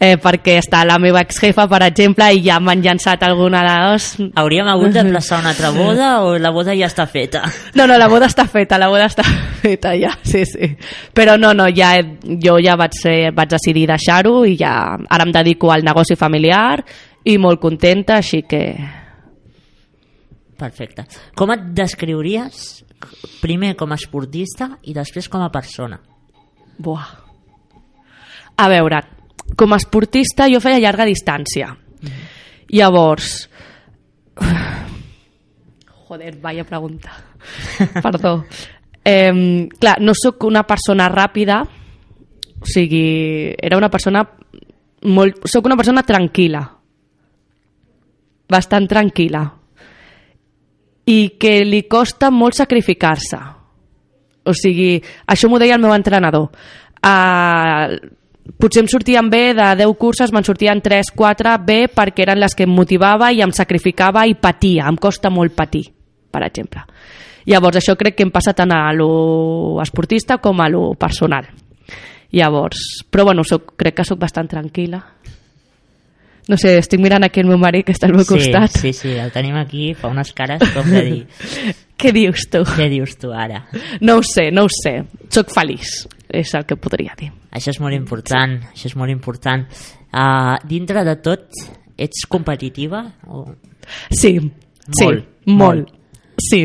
[0.00, 4.06] eh, perquè està la meva exjefa, per exemple, i ja m'han llançat alguna de dos.
[4.40, 7.44] Hauríem hagut de plaçar una altra boda o la boda ja està feta?
[7.76, 9.26] No, no, la boda està feta, la boda està
[9.62, 10.72] feta ja, sí, sí.
[11.14, 11.92] Però no, no, ja,
[12.24, 16.80] jo ja vaig, ser, vaig decidir deixar-ho i ja ara em dedico al negoci familiar
[17.28, 18.64] i molt contenta, així que...
[20.60, 21.06] Perfecte.
[21.36, 22.80] Com et descriuries
[23.40, 26.00] primer com a esportista i després com a persona?
[26.80, 27.08] Buah.
[28.60, 28.98] A veure,
[29.56, 31.74] com a esportista jo feia llarga distància.
[32.70, 33.48] Llavors...
[36.10, 37.12] Joder, vaya pregunta.
[38.02, 38.44] Perdó.
[39.04, 41.62] Eh, clar, no sóc una persona ràpida,
[42.60, 44.24] o sigui, era una persona
[45.08, 45.46] molt...
[45.48, 46.60] Sóc una persona tranquil·la.
[48.50, 49.44] Bastant tranquil·la.
[51.10, 53.40] I que li costa molt sacrificar-se.
[54.44, 56.50] O sigui, això m'ho deia el meu entrenador.
[57.00, 57.96] Uh,
[58.58, 62.54] potser em sortien bé de 10 curses, me'n sortien 3, 4 bé perquè eren les
[62.56, 64.88] que em motivava i em sacrificava i patia.
[64.88, 65.86] Em costa molt patir,
[66.30, 66.84] per exemple.
[67.50, 71.48] Llavors, això crec que em passa tant a lo esportista com a lo personal.
[72.32, 75.00] Llavors, però bueno, soc, crec que sóc bastant tranquil·la.
[76.50, 78.74] No sé, estic mirant aquí el meu marit que està al meu sí, costat.
[78.82, 81.20] Sí, sí, el tenim aquí, fa unes cares com de dir...
[82.00, 82.62] Què dius tu?
[82.64, 83.66] Què dius tu ara?
[84.00, 84.94] No ho sé, no ho sé.
[85.28, 87.28] Soc feliç, és el que podria dir.
[87.50, 89.64] Això és molt important, això és molt important.
[90.10, 91.48] Uh, dintre de tot,
[91.98, 93.02] ets competitiva?
[93.26, 93.44] O...
[94.10, 94.36] Sí,
[94.86, 95.90] sí, Molt, molt.
[96.40, 96.64] Sí.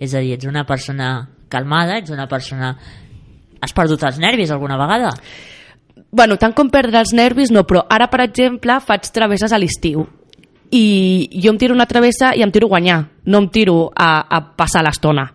[0.00, 1.16] És a dir, ets una persona
[1.50, 2.74] calmada, ets una persona...
[3.64, 5.14] Has perdut els nervis alguna vegada?
[6.14, 10.04] Bueno, tant com perdre els nervis, no, però ara, per exemple, faig travesses a l'estiu
[10.74, 12.98] i jo em tiro una travessa i em tiro a guanyar,
[13.30, 15.28] no em tiro a, a passar l'estona.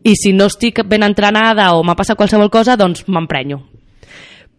[0.00, 3.60] I si no estic ben entrenada o m'ha passat qualsevol cosa, doncs m'emprenyo.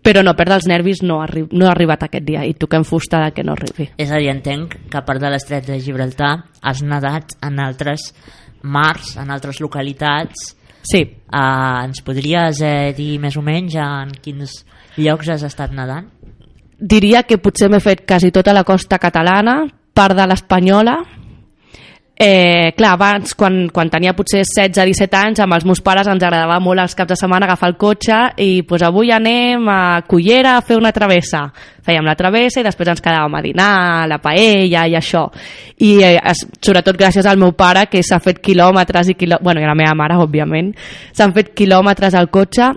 [0.02, 3.20] Però no, perdre els nervis no, arri no ha arribat aquest dia i toquem fusta
[3.22, 3.92] de que no arribi.
[4.02, 8.10] És a dir, entenc que a part de l'estret de Gibraltar has nedat en altres
[8.64, 10.56] mars, en altres localitats.
[10.82, 11.04] Sí.
[11.30, 14.64] Uh, ens podries eh, dir més o menys en quins
[14.98, 16.10] llocs has estat nedant?
[16.82, 19.60] Diria que potser m'he fet quasi tota la costa catalana,
[19.94, 20.98] part de l'espanyola,
[22.24, 26.60] Eh, clar, abans, quan, quan tenia potser 16-17 anys, amb els meus pares ens agradava
[26.62, 30.62] molt els caps de setmana agafar el cotxe i pues, avui anem a Cullera a
[30.62, 31.48] fer una travessa.
[31.82, 33.72] Fèiem la travessa i després ens quedàvem a dinar,
[34.04, 35.24] a la paella i això.
[35.82, 39.66] I eh, sobretot gràcies al meu pare, que s'ha fet quilòmetres i quilòmetres, bueno, i
[39.66, 40.72] a la meva mare, òbviament,
[41.18, 42.70] s'han fet quilòmetres al cotxe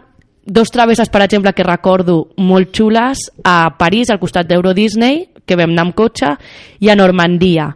[0.47, 5.61] dos travesses, per exemple, que recordo molt xules, a París, al costat d'Euro Disney, que
[5.61, 6.33] vam anar amb cotxe,
[6.81, 7.75] i a Normandia,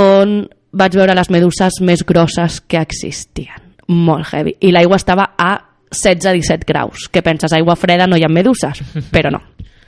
[0.00, 0.38] on
[0.74, 3.62] vaig veure les meduses més grosses que existien.
[3.88, 4.56] Molt heavy.
[4.64, 5.52] I l'aigua estava a
[5.94, 7.06] 16-17 graus.
[7.12, 7.52] Què penses?
[7.54, 8.82] Aigua freda no hi ha meduses?
[9.14, 9.40] Però no,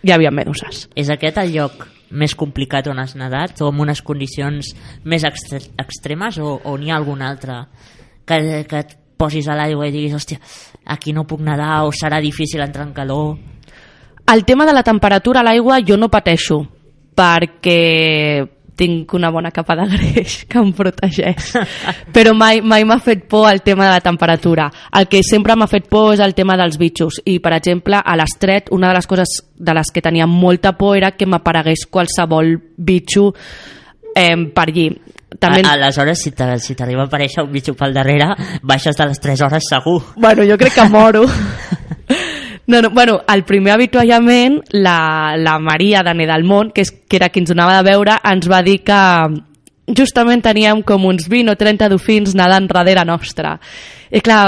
[0.03, 0.87] hi havia meduses.
[0.95, 4.71] És aquest el lloc més complicat on has nedat o amb unes condicions
[5.05, 7.65] més extre extremes o, o n'hi ha algun altre
[8.27, 10.39] que, que et posis a l'aigua i diguis hòstia,
[10.93, 13.35] aquí no puc nedar o serà difícil entrar en calor
[14.33, 16.61] el tema de la temperatura a l'aigua jo no pateixo
[17.17, 21.55] perquè tinc una bona capa de greix que em protegeix.
[22.15, 24.69] Però mai, mai m'ha fet por el tema de la temperatura.
[24.99, 27.23] El que sempre m'ha fet por és el tema dels bitxos.
[27.25, 30.97] I, per exemple, a l'estret, una de les coses de les que tenia molta por
[30.97, 33.33] era que m'aparegués qualsevol bitxo
[34.15, 34.91] eh, per allí.
[35.41, 35.65] També...
[35.65, 38.31] A, aleshores, si t'arriba si a aparèixer un bitxo pel darrere,
[38.63, 40.01] baixes de les 3 hores segur.
[40.17, 41.27] Bueno, jo crec que moro.
[42.67, 47.29] No, no, bueno, el primer avituallament, la, la Maria de Nedalmont, que, és, que era
[47.31, 49.01] qui ens donava de veure, ens va dir que
[49.95, 53.55] justament teníem com uns 20 o 30 dofins nedant darrere nostra.
[54.11, 54.43] I clar,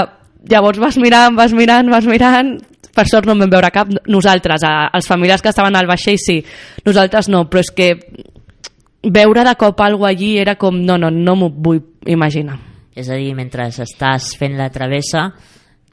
[0.51, 2.57] llavors vas mirant, vas mirant, vas mirant,
[2.95, 6.41] per sort no en vam veure cap, nosaltres, els familiars que estaven al vaixell sí,
[6.85, 7.93] nosaltres no, però és que
[9.03, 11.79] veure de cop alguna allí era com, no, no, no m'ho vull
[12.09, 12.57] imaginar.
[12.99, 15.29] És a dir, mentre estàs fent la travessa,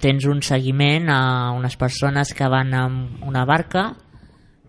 [0.00, 3.88] tens un seguiment a unes persones que van amb una barca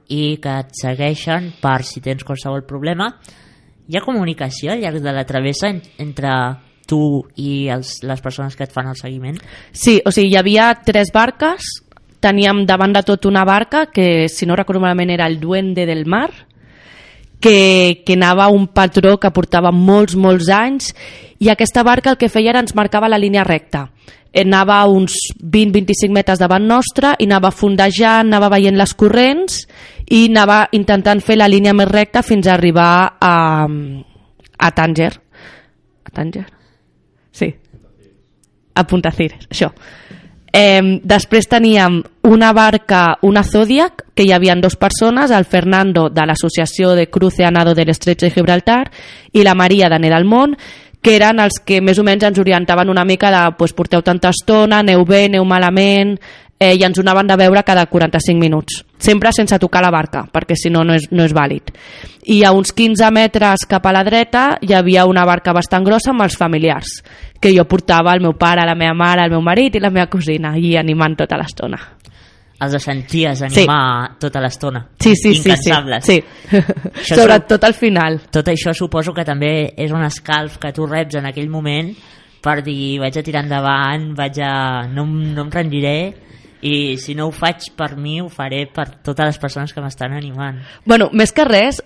[0.07, 3.09] i que et segueixen per si tens qualsevol problema.
[3.87, 6.31] Hi ha comunicació al llarg de la travessa entre
[6.87, 7.01] tu
[7.35, 9.37] i els, les persones que et fan el seguiment?
[9.71, 11.67] Sí, o sigui, hi havia tres barques,
[12.23, 16.05] teníem davant de tot una barca que, si no recordo malament, era el Duende del
[16.07, 16.31] Mar,
[17.39, 20.93] que, que anava un patró que portava molts, molts anys
[21.39, 23.87] i aquesta barca el que feia era ens marcava la línia recta
[24.41, 29.63] anava uns 20-25 metres davant nostre i anava fondejant, anava veient les corrents
[30.13, 33.67] i anava intentant fer la línia més recta fins a arribar a,
[34.57, 35.11] a Tànger.
[36.05, 36.45] A Tànger?
[37.31, 37.53] Sí.
[38.75, 39.71] A Punta Cires, això.
[40.57, 46.25] Eh, després teníem una barca, una Zodiac, que hi havia dues persones, el Fernando de
[46.25, 48.87] l'Associació de Cruce Anado del Estret de Gibraltar
[49.33, 50.55] i la Maria de Nedalmont,
[51.01, 54.33] que eren els que més o menys ens orientaven una mica de pues, porteu tanta
[54.33, 56.17] estona, neu bé, neu malament,
[56.59, 60.57] eh, i ens donaven de veure cada 45 minuts, sempre sense tocar la barca, perquè
[60.57, 61.69] si no, no és, no és vàlid.
[62.33, 66.11] I a uns 15 metres cap a la dreta hi havia una barca bastant grossa
[66.15, 66.97] amb els familiars,
[67.39, 70.09] que jo portava el meu pare, la meva mare, el meu marit i la meva
[70.09, 71.79] cosina, i animant tota l'estona
[72.57, 74.15] els senties animar sí.
[74.19, 74.79] tota l'estona.
[74.99, 76.05] Sí, sí, Incansables.
[76.05, 76.61] sí, sí.
[77.03, 77.15] sí.
[77.15, 78.19] Sobretot al final.
[78.33, 81.91] Tot això suposo que també és un escalf que tu reps en aquell moment
[82.41, 84.87] per dir vaig a tirar endavant, vaig a...
[84.89, 85.97] no, no em rendiré
[86.65, 90.15] i si no ho faig per mi ho faré per totes les persones que m'estan
[90.17, 90.57] animant.
[90.85, 91.83] Bueno, més que res,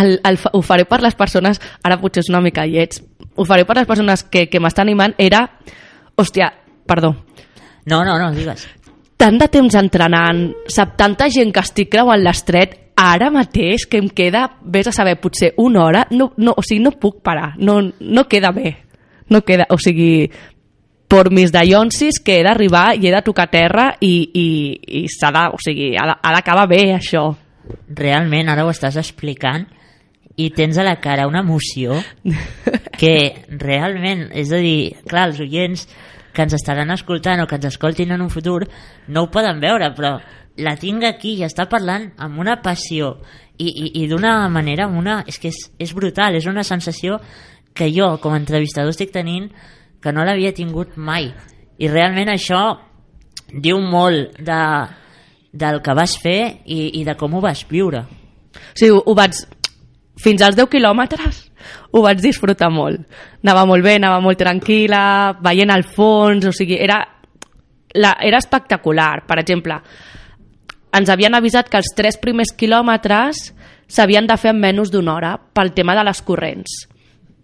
[0.00, 2.96] el, el, ho faré per les persones, ara potser és una mica lleig,
[3.34, 5.46] ho faré per les persones que, que m'estan animant, era,
[6.16, 6.52] hòstia,
[6.86, 7.14] perdó.
[7.84, 8.66] No, no, no, digues
[9.24, 14.08] tant de temps entrenant, sap tanta gent que estic creuant l'estret, ara mateix que em
[14.12, 17.78] queda, vés a saber, potser una hora, no, no, o sigui, no puc parar, no,
[18.00, 18.74] no queda bé,
[19.30, 20.28] no queda, o sigui,
[21.08, 24.46] per mis dallonsis que he d'arribar i he de tocar terra i, i,
[25.00, 27.28] i s'ha de, o sigui, ha d'acabar bé això.
[27.96, 29.64] Realment, ara ho estàs explicant
[30.36, 31.94] i tens a la cara una emoció
[32.98, 35.86] que realment, és a dir, clar, els oients
[36.34, 38.64] que ens estaran escoltant o que ens escoltin en un futur
[39.08, 40.16] no ho poden veure, però
[40.64, 43.14] la tinc aquí i està parlant amb una passió
[43.58, 47.20] i, i, i d'una manera, una, és que és, és brutal, és una sensació
[47.74, 49.48] que jo com a entrevistador estic tenint
[50.02, 51.30] que no l'havia tingut mai.
[51.78, 52.60] I realment això
[53.50, 54.60] diu molt de,
[55.54, 58.04] del que vas fer i, i de com ho vas viure.
[58.74, 59.38] Sí, ho, ho vaig...
[60.14, 61.40] Fins als 10 quilòmetres
[61.94, 63.04] ho vaig disfrutar molt.
[63.44, 65.04] Anava molt bé, anava molt tranquil·la,
[65.44, 66.98] veient al fons, o sigui, era,
[67.94, 69.22] la, era espectacular.
[69.28, 69.78] Per exemple,
[70.94, 73.46] ens havien avisat que els tres primers quilòmetres
[73.86, 76.82] s'havien de fer en menys d'una hora pel tema de les corrents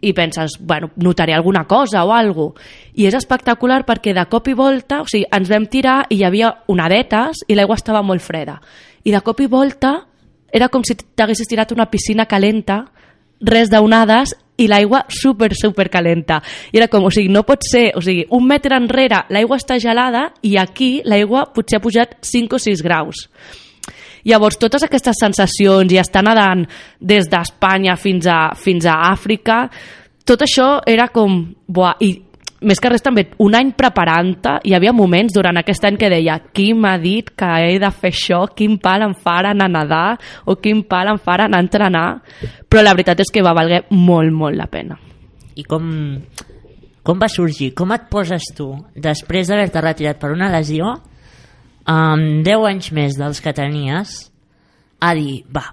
[0.00, 2.54] i penses, bueno, notaré alguna cosa o alguna
[2.94, 6.24] I és espectacular perquè de cop i volta, o sigui, ens vam tirar i hi
[6.24, 8.58] havia onadetes i l'aigua estava molt freda.
[9.04, 10.06] I de cop i volta
[10.52, 12.86] era com si t'haguessis tirat una piscina calenta
[13.40, 16.40] res d'onades i l'aigua super, super calenta.
[16.72, 19.78] I era com, o sigui, no pot ser, o sigui, un metre enrere l'aigua està
[19.80, 23.24] gelada i aquí l'aigua potser ha pujat 5 o 6 graus.
[24.28, 26.66] Llavors, totes aquestes sensacions i estar nedant
[27.00, 29.62] des d'Espanya fins, a, fins a Àfrica,
[30.28, 31.40] tot això era com...
[31.70, 32.29] Buah, I
[32.60, 36.36] més que res també, un any preparant-te, hi havia moments durant aquest any que deia
[36.52, 40.06] qui m'ha dit que he de fer això, quin pal em fa anar a nedar
[40.44, 42.06] o quin pal em fa anar a entrenar,
[42.68, 44.98] però la veritat és que va valguer molt, molt la pena.
[45.56, 45.86] I com,
[47.02, 47.72] com va sorgir?
[47.76, 50.92] Com et poses tu, després d'haver-te retirat per una lesió,
[51.88, 54.18] amb 10 anys més dels que tenies,
[55.00, 55.70] a dir, va,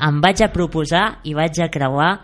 [0.00, 2.14] em vaig a proposar i vaig a creuar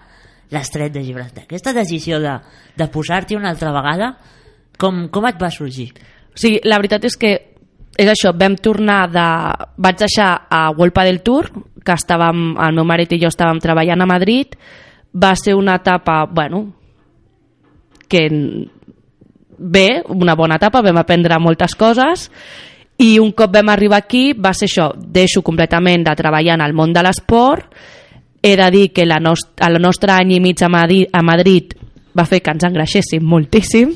[0.54, 1.44] l'estret de Gibraltar.
[1.44, 2.36] Aquesta decisió de,
[2.76, 4.12] de posar-t'hi una altra vegada,
[4.78, 5.90] com, com et va sorgir?
[6.30, 7.32] O sigui, la veritat és que
[7.96, 9.26] és això, vam tornar de...
[9.80, 11.48] Vaig deixar a World del Tour,
[11.84, 14.56] que estàvem, el meu marit i jo estàvem treballant a Madrid,
[15.16, 16.66] va ser una etapa, bueno,
[18.08, 18.28] que
[19.58, 22.28] bé, una bona etapa, vam aprendre moltes coses,
[22.98, 26.76] i un cop vam arribar aquí va ser això, deixo completament de treballar en el
[26.76, 27.72] món de l'esport,
[28.46, 31.74] he de dir que la nost el nostre any i mig a Madrid, a Madrid
[32.16, 33.92] va fer que ens engreixéssim moltíssim,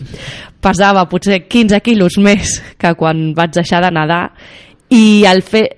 [0.61, 4.25] pesava potser 15 quilos més que quan vaig deixar de nedar
[4.93, 5.69] i al fer,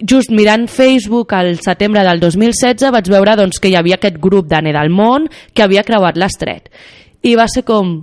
[0.00, 4.48] just mirant Facebook al setembre del 2016 vaig veure doncs, que hi havia aquest grup
[4.50, 6.70] de del món que havia creuat l'estret
[7.22, 8.00] i va ser com,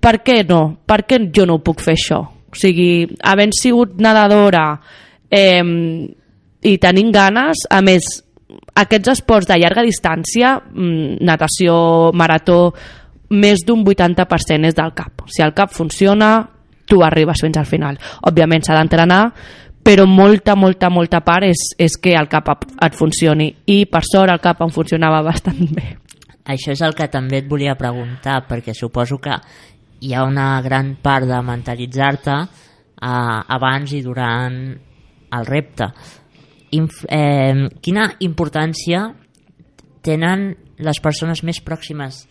[0.00, 0.78] per què no?
[0.86, 2.20] Per què jo no puc fer això?
[2.52, 4.66] O sigui, havent sigut nedadora
[5.30, 5.62] eh,
[6.62, 8.22] i tenint ganes, a més,
[8.74, 12.72] aquests esports de llarga distància, mm, natació, marató,
[13.30, 15.24] més d'un 80% és del cap.
[15.26, 16.48] Si el cap funciona,
[16.86, 17.98] tu arribes fins al final.
[18.28, 19.32] Òbviament s'ha d'entrenar,
[19.82, 23.48] però molta, molta, molta part és, és que el cap et funcioni.
[23.66, 25.96] I per sort el cap em funcionava bastant bé.
[26.52, 29.34] Això és el que també et volia preguntar, perquè suposo que
[30.02, 34.58] hi ha una gran part de mentalitzar-te eh, abans i durant
[35.32, 35.88] el repte.
[36.72, 39.04] Inf eh, quina importància
[40.02, 40.50] tenen
[40.82, 42.24] les persones més pròximes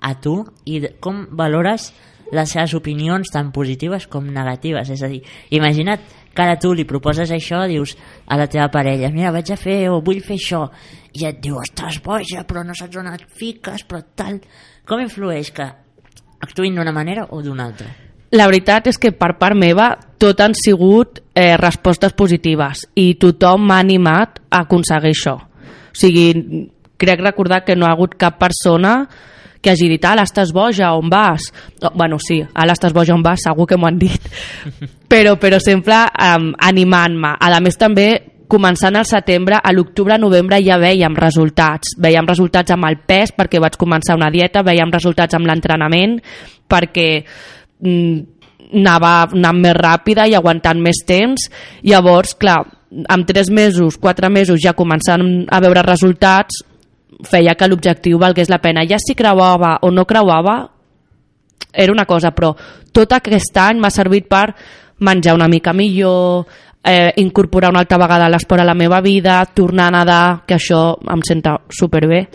[0.00, 1.90] a tu i com valores
[2.30, 5.20] les seves opinions tan positives com negatives és a dir,
[5.50, 7.96] imagina't que ara tu li proposes això, dius
[8.30, 10.62] a la teva parella mira, vaig a fer o vull fer això
[11.18, 14.38] i et diu, estàs boja però no saps on et fiques però tal
[14.86, 15.66] com influeix que
[16.40, 17.90] actuïn d'una manera o d'una altra?
[18.36, 23.64] La veritat és que per part meva tot han sigut eh, respostes positives i tothom
[23.66, 25.34] m'ha animat a aconseguir això.
[25.34, 26.30] O sigui,
[27.00, 29.08] crec recordar que no ha hagut cap persona
[29.60, 31.50] que hagi dit, ala, estàs boja, on vas?
[31.82, 33.42] No, bueno, sí, ala, estàs boja, on vas?
[33.44, 34.28] Segur que m'ho han dit.
[35.12, 37.34] però, però sempre um, animant-me.
[37.36, 38.08] A més, també
[38.50, 41.94] començant al setembre, a l'octubre, novembre ja veiem resultats.
[42.00, 46.18] Veiem resultats amb el pes perquè vaig començar una dieta, veiem resultats amb l'entrenament
[46.70, 47.08] perquè
[47.80, 51.48] anava anant més ràpida i aguantant més temps.
[51.82, 52.62] Llavors, clar,
[53.08, 56.62] amb tres mesos, quatre mesos ja començant a veure resultats,
[57.26, 58.86] feia que l'objectiu valgués la pena.
[58.88, 60.62] Ja si creuava o no creuava,
[61.72, 62.54] era una cosa, però
[62.92, 64.50] tot aquest any m'ha servit per
[65.00, 66.46] menjar una mica millor,
[66.82, 70.96] eh, incorporar una altra vegada l'esport a la meva vida, tornar a nedar, que això
[71.12, 72.26] em senta superbé.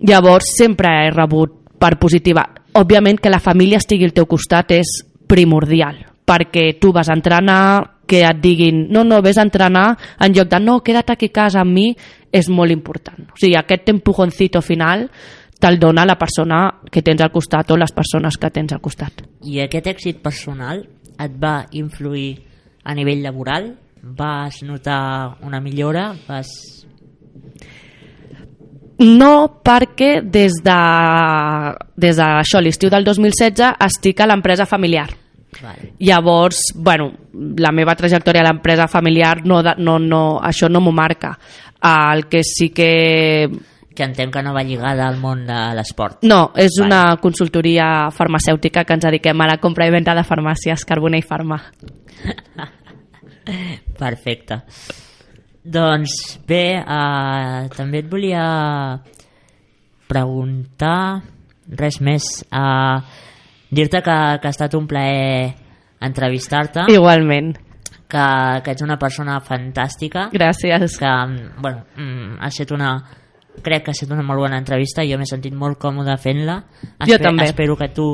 [0.00, 2.44] Llavors sempre he rebut per positiva.
[2.74, 4.90] Òbviament que la família estigui al teu costat és
[5.30, 10.50] primordial, perquè tu vas entrenar, que et diguin no, no, vés a entrenar en lloc
[10.50, 11.86] de no, queda't aquí a casa amb mi
[12.34, 13.30] és molt important.
[13.32, 15.06] O sigui, aquest empujoncito final
[15.60, 19.24] te'l dona la persona que tens al costat o les persones que tens al costat.
[19.48, 20.82] I aquest èxit personal
[21.14, 22.34] et va influir
[22.84, 23.72] a nivell laboral?
[24.02, 26.10] Vas notar una millora?
[26.28, 26.50] Vas...
[28.98, 30.78] No, perquè des de,
[31.96, 35.08] des de això, l'estiu del 2016 estic a l'empresa familiar.
[35.62, 35.92] Vale.
[35.98, 37.12] Llavors, bueno,
[37.58, 41.36] la meva trajectòria a l'empresa familiar no, no, no, això no m'ho marca.
[41.84, 43.50] El que sí que
[43.94, 46.24] que entenc que no va lligada al món de l'esport.
[46.26, 46.88] No, és vale.
[46.88, 51.22] una consultoria farmacèutica que ens dediquem a la compra i venda de farmàcies, Carbona i
[51.22, 51.60] Farma.
[54.02, 54.64] Perfecte.
[55.64, 58.44] Doncs bé, uh, també et volia
[60.10, 61.22] preguntar
[61.80, 62.26] res més.
[62.52, 63.00] Uh,
[63.72, 65.54] dir-te que, que ha estat un plaer
[66.04, 66.84] entrevistar-te.
[66.92, 67.54] Igualment.
[68.04, 68.24] Que,
[68.62, 70.28] que ets una persona fantàstica.
[70.34, 70.98] Gràcies.
[71.00, 71.12] Que,
[71.56, 72.98] bueno, mm, ha estat una
[73.62, 76.56] crec que ha estat una molt bona entrevista jo m'he sentit molt còmode fent-la
[77.06, 78.08] jo també espero que tu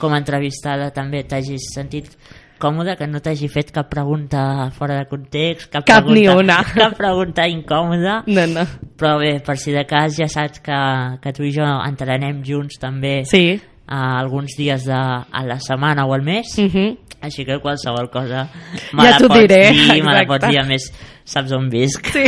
[0.00, 2.14] com a entrevistada també t'hagis sentit
[2.58, 6.58] còmode, que no t'hagi fet cap pregunta fora de context cap, cap pregunta, ni una
[6.82, 8.64] cap pregunta incòmoda no, no
[8.96, 10.78] però bé, per si de cas ja saps que,
[11.22, 13.60] que tu i jo entrenem junts també sí.
[13.86, 16.96] a alguns dies de, a la setmana o al mes Uh -huh.
[17.20, 18.48] així que qualsevol cosa
[18.92, 20.26] me Ja la pots diré, dir, me la exacte.
[20.26, 20.92] pots dir a més
[21.24, 22.24] saps on visc Sí.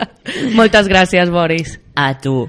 [0.56, 1.80] Moltes gràcies, Boris.
[1.94, 2.48] a tu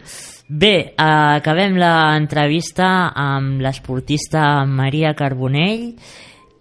[0.49, 5.95] bé, acabem l'entrevista amb l'esportista Maria Carbonell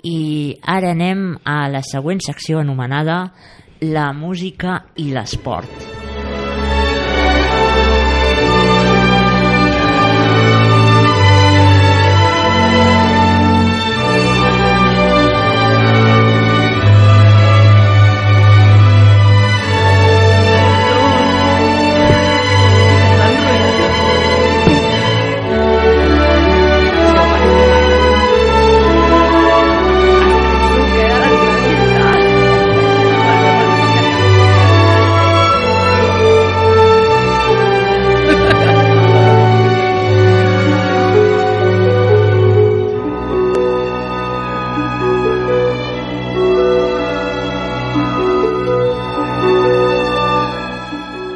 [0.03, 3.25] i ara anem a la següent secció anomenada
[3.83, 6.02] la música i l'esport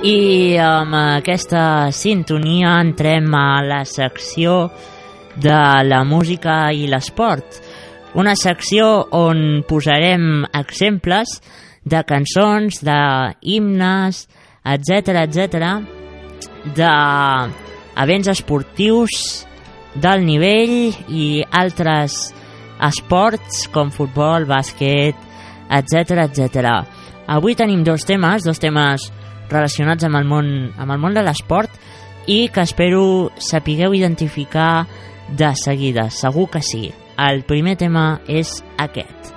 [0.06, 4.68] I amb aquesta sintonia entrem a la secció
[5.42, 7.58] de la música i l'esport.
[8.14, 8.86] Una secció
[9.18, 11.40] on posarem exemples
[11.82, 14.22] de cançons, d'himnes,
[14.76, 15.66] etc etc,
[16.78, 19.18] d'events esportius
[19.96, 22.30] d'alt nivell i altres
[22.92, 25.18] esports com futbol, bàsquet,
[25.82, 26.74] etc etc.
[27.26, 29.10] Avui tenim dos temes, dos temes
[29.50, 31.72] relacionats amb el món, amb el món de l'esport
[32.26, 34.86] i que espero sapigueu identificar
[35.28, 36.90] de seguida, segur que sí.
[37.16, 39.35] El primer tema és aquest.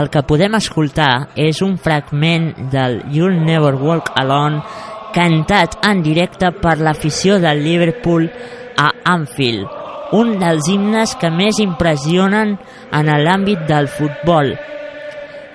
[0.00, 4.62] El que podem escoltar és un fragment del You'll Never Walk Alone
[5.12, 8.24] cantat en directe per l'afició del Liverpool
[8.80, 9.66] a Anfield,
[10.16, 12.56] un dels himnes que més impressionen
[12.96, 14.54] en l'àmbit del futbol.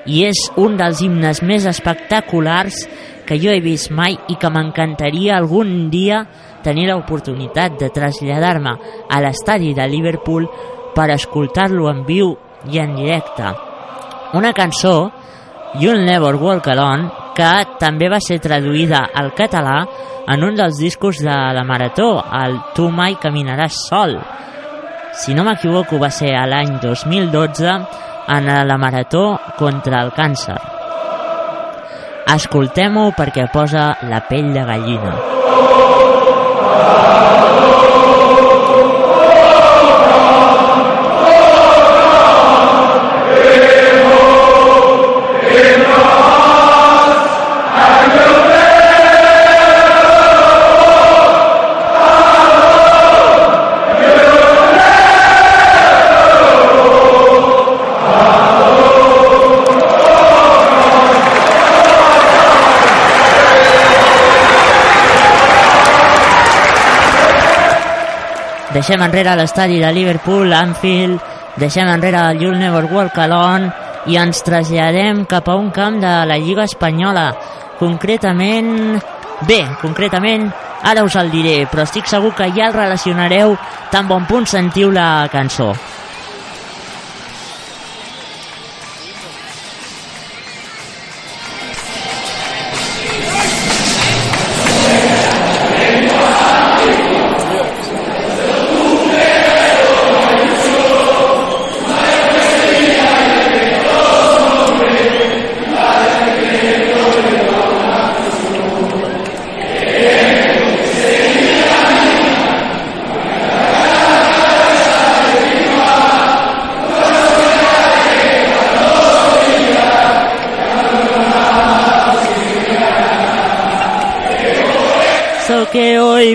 [0.05, 2.83] I és un dels himnes més espectaculars
[3.25, 6.21] que jo he vist mai i que m'encantaria algun dia
[6.61, 8.77] tenir l'oportunitat de traslladar-me
[9.09, 10.45] a l'estadi de Liverpool
[10.93, 12.35] per escoltar-lo en viu
[12.69, 13.55] i en directe.
[14.33, 15.11] Una cançó,
[15.79, 19.81] You'll Never Walk Alone, que també va ser traduïda al català
[20.27, 22.09] en un dels discos de la Marató,
[22.43, 24.17] el Tu mai caminaràs sol.
[25.13, 27.75] Si no m'equivoco, va ser a l'any 2012
[28.35, 30.57] en la Marató contra el càncer.
[32.35, 35.15] Escoltem-ho perquè posa la pell de gallina.
[68.75, 71.21] Deixem enrere l'estadi de Liverpool, Anfield,
[71.55, 73.69] deixem enrere el You'll Never Walk Alone
[74.11, 77.29] i ens traslladem cap a un camp de la Lliga Espanyola.
[77.79, 78.99] Concretament...
[79.47, 80.49] Bé, concretament,
[80.83, 83.55] ara us el diré, però estic segur que ja el relacionareu
[83.95, 85.71] tan bon punt sentiu la cançó.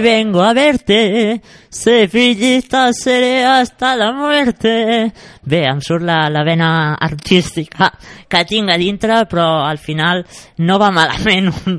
[0.00, 5.12] Vengo a verte, sevillista seré hasta la muerte.
[5.42, 7.90] Bé, em surt la, la vena artística
[8.28, 10.24] que tinc a dintre, però al final
[10.58, 11.78] no va malament un,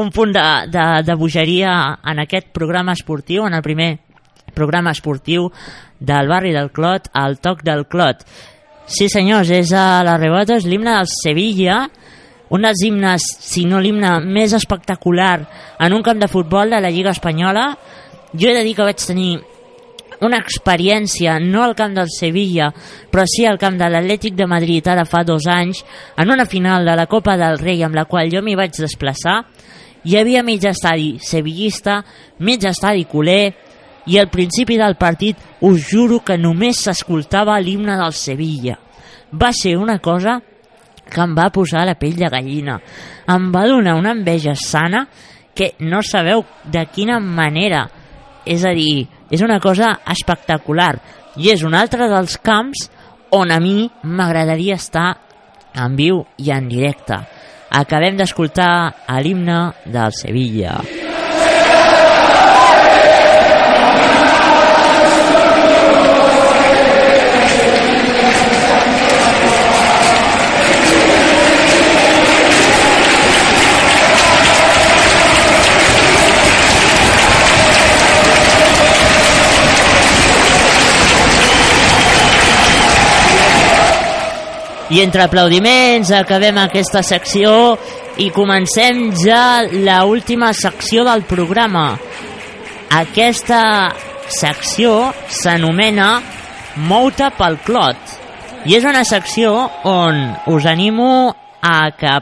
[0.00, 3.90] un punt de, de, de bogeria en aquest programa esportiu, en el primer
[4.54, 5.50] programa esportiu
[5.98, 8.26] del barri del Clot, al toc del Clot.
[8.86, 11.86] Sí senyors, és a la Rebota, és l'himne del Sevilla,
[12.52, 15.38] un dels himnes, si no l'himne més espectacular
[15.80, 17.70] en un camp de futbol de la Lliga Espanyola.
[18.36, 19.38] Jo he de dir que vaig tenir
[20.22, 22.68] una experiència, no al camp del Sevilla,
[23.10, 25.80] però sí al camp de l'Atlètic de Madrid ara fa dos anys,
[26.16, 29.40] en una final de la Copa del Rei amb la qual jo m'hi vaig desplaçar.
[30.04, 32.02] Hi havia mig estadi sevillista,
[32.38, 33.54] mig estadi culer,
[34.12, 38.76] i al principi del partit us juro que només s'escoltava l'himne del Sevilla.
[39.32, 40.42] Va ser una cosa
[41.12, 42.78] que em va posar la pell de gallina.
[43.28, 45.06] Em va donar una enveja sana
[45.54, 47.84] que no sabeu de quina manera.
[48.46, 50.96] És a dir, és una cosa espectacular.
[51.36, 52.88] I és un altre dels camps
[53.32, 55.12] on a mi m'agradaria estar
[55.72, 57.20] en viu i en directe.
[57.72, 58.72] Acabem d'escoltar
[59.24, 60.76] l'himne del Sevilla.
[84.92, 87.78] I entre aplaudiments acabem aquesta secció
[88.20, 91.94] i comencem ja la última secció del programa.
[92.92, 93.62] Aquesta
[94.28, 96.10] secció s'anomena
[96.90, 98.18] Mouta pel Clot
[98.68, 99.54] i és una secció
[99.88, 100.20] on
[100.52, 101.08] us animo
[101.64, 102.18] a que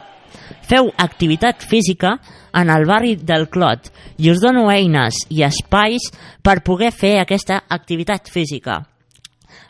[0.71, 2.15] feu activitat física
[2.55, 6.07] en el barri del Clot i us dono eines i espais
[6.39, 8.79] per poder fer aquesta activitat física.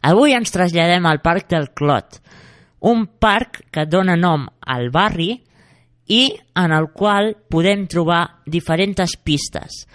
[0.05, 2.21] Avui ens traslladem al Parc del Clot,
[2.81, 5.35] un parc que dona nom al barri
[6.11, 6.21] i
[6.57, 9.85] en el qual podem trobar diferents pistes.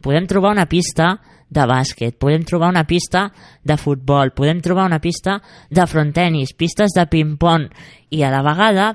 [0.00, 1.16] Podem trobar una pista
[1.50, 3.28] de bàsquet, podem trobar una pista
[3.62, 5.40] de futbol, podem trobar una pista
[5.70, 7.68] de frontenis, pistes de ping-pong
[8.10, 8.92] i a la vegada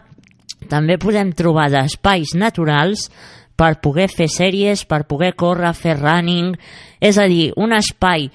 [0.70, 3.10] també podem trobar d'espais naturals
[3.58, 6.56] per poder fer sèries, per poder córrer, fer running,
[7.02, 8.30] és a dir, un espai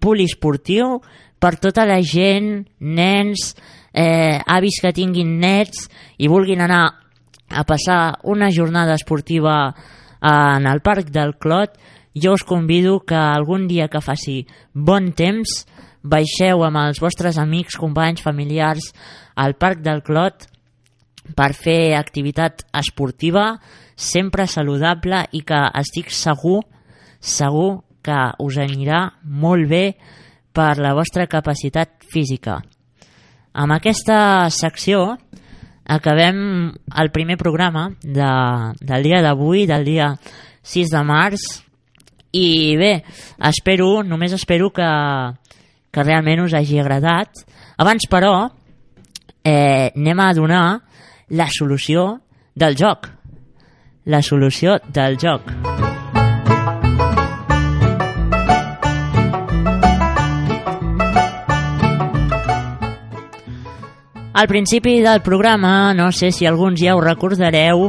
[0.00, 1.00] poliesportiu
[1.40, 3.54] per tota la gent, nens,
[3.96, 5.88] eh, avis que tinguin nets
[6.20, 6.84] i vulguin anar
[7.48, 9.74] a passar una jornada esportiva
[10.20, 11.76] en el Parc del Clot,
[12.14, 15.64] jo us convido que algun dia que faci bon temps
[16.02, 18.92] baixeu amb els vostres amics, companys, familiars
[19.36, 20.46] al Parc del Clot
[21.36, 23.56] per fer activitat esportiva
[23.96, 26.60] sempre saludable i que estic segur,
[27.20, 29.84] segur que us anirà molt bé
[30.54, 32.60] per la vostra capacitat física.
[33.56, 35.16] Amb aquesta secció
[35.88, 36.38] acabem
[37.00, 38.32] el primer programa de,
[38.80, 40.10] del dia d'avui, del dia
[40.66, 41.46] 6 de març,
[42.36, 42.92] i bé,
[43.48, 44.90] espero, només espero que,
[45.88, 47.46] que realment us hagi agradat.
[47.80, 48.34] Abans, però,
[49.40, 50.66] eh, anem a donar
[51.30, 52.10] la solució
[52.54, 53.08] del joc.
[54.04, 55.75] La solució del joc.
[64.36, 67.86] Al principi del programa, no sé si alguns ja ho recordareu,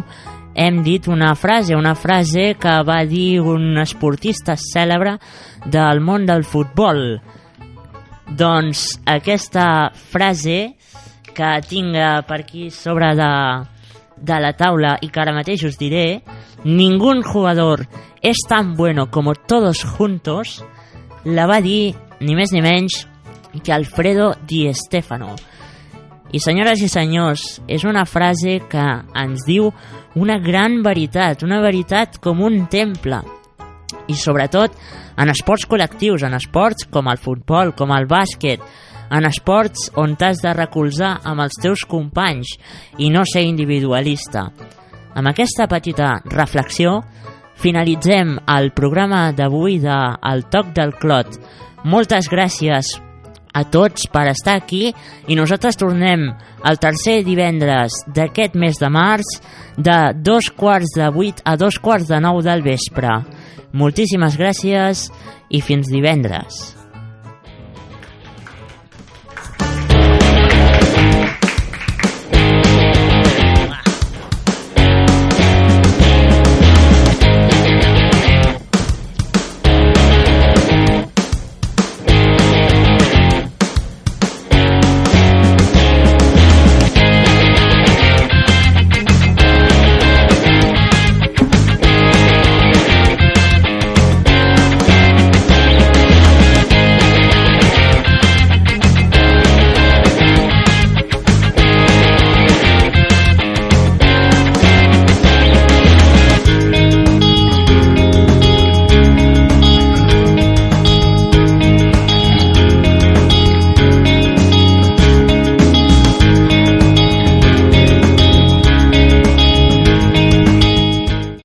[0.55, 5.17] hem dit una frase, una frase que va dir un esportista cèlebre
[5.65, 7.17] del món del futbol.
[8.31, 10.77] Doncs aquesta frase
[11.35, 11.99] que tinc
[12.31, 13.27] per aquí sobre de,
[14.15, 16.21] de la taula i que ara mateix us diré,
[16.63, 17.89] ningún jugador
[18.23, 20.63] es tan bueno como todos juntos,
[21.25, 21.91] la va dir
[22.23, 23.03] ni més ni menys
[23.59, 25.35] que Alfredo Di Stefano.
[26.35, 29.69] I senyores i senyors, és una frase que ens diu
[30.19, 33.21] una gran veritat, una veritat com un temple.
[34.07, 34.75] I sobretot
[35.17, 38.61] en esports col·lectius, en esports com el futbol, com el bàsquet,
[39.07, 42.57] en esports on t'has de recolzar amb els teus companys
[42.99, 44.49] i no ser individualista.
[45.15, 46.99] Amb aquesta petita reflexió
[47.57, 49.97] finalitzem el programa d'avui de
[50.31, 51.39] El Toc del Clot.
[51.87, 52.97] Moltes gràcies
[53.57, 54.91] a tots per estar aquí
[55.27, 56.29] i nosaltres tornem
[56.67, 59.37] el tercer divendres d'aquest mes de març
[59.77, 63.21] de dos quarts de vuit a dos quarts de nou del vespre.
[63.73, 65.07] Moltíssimes gràcies
[65.49, 66.76] i fins divendres.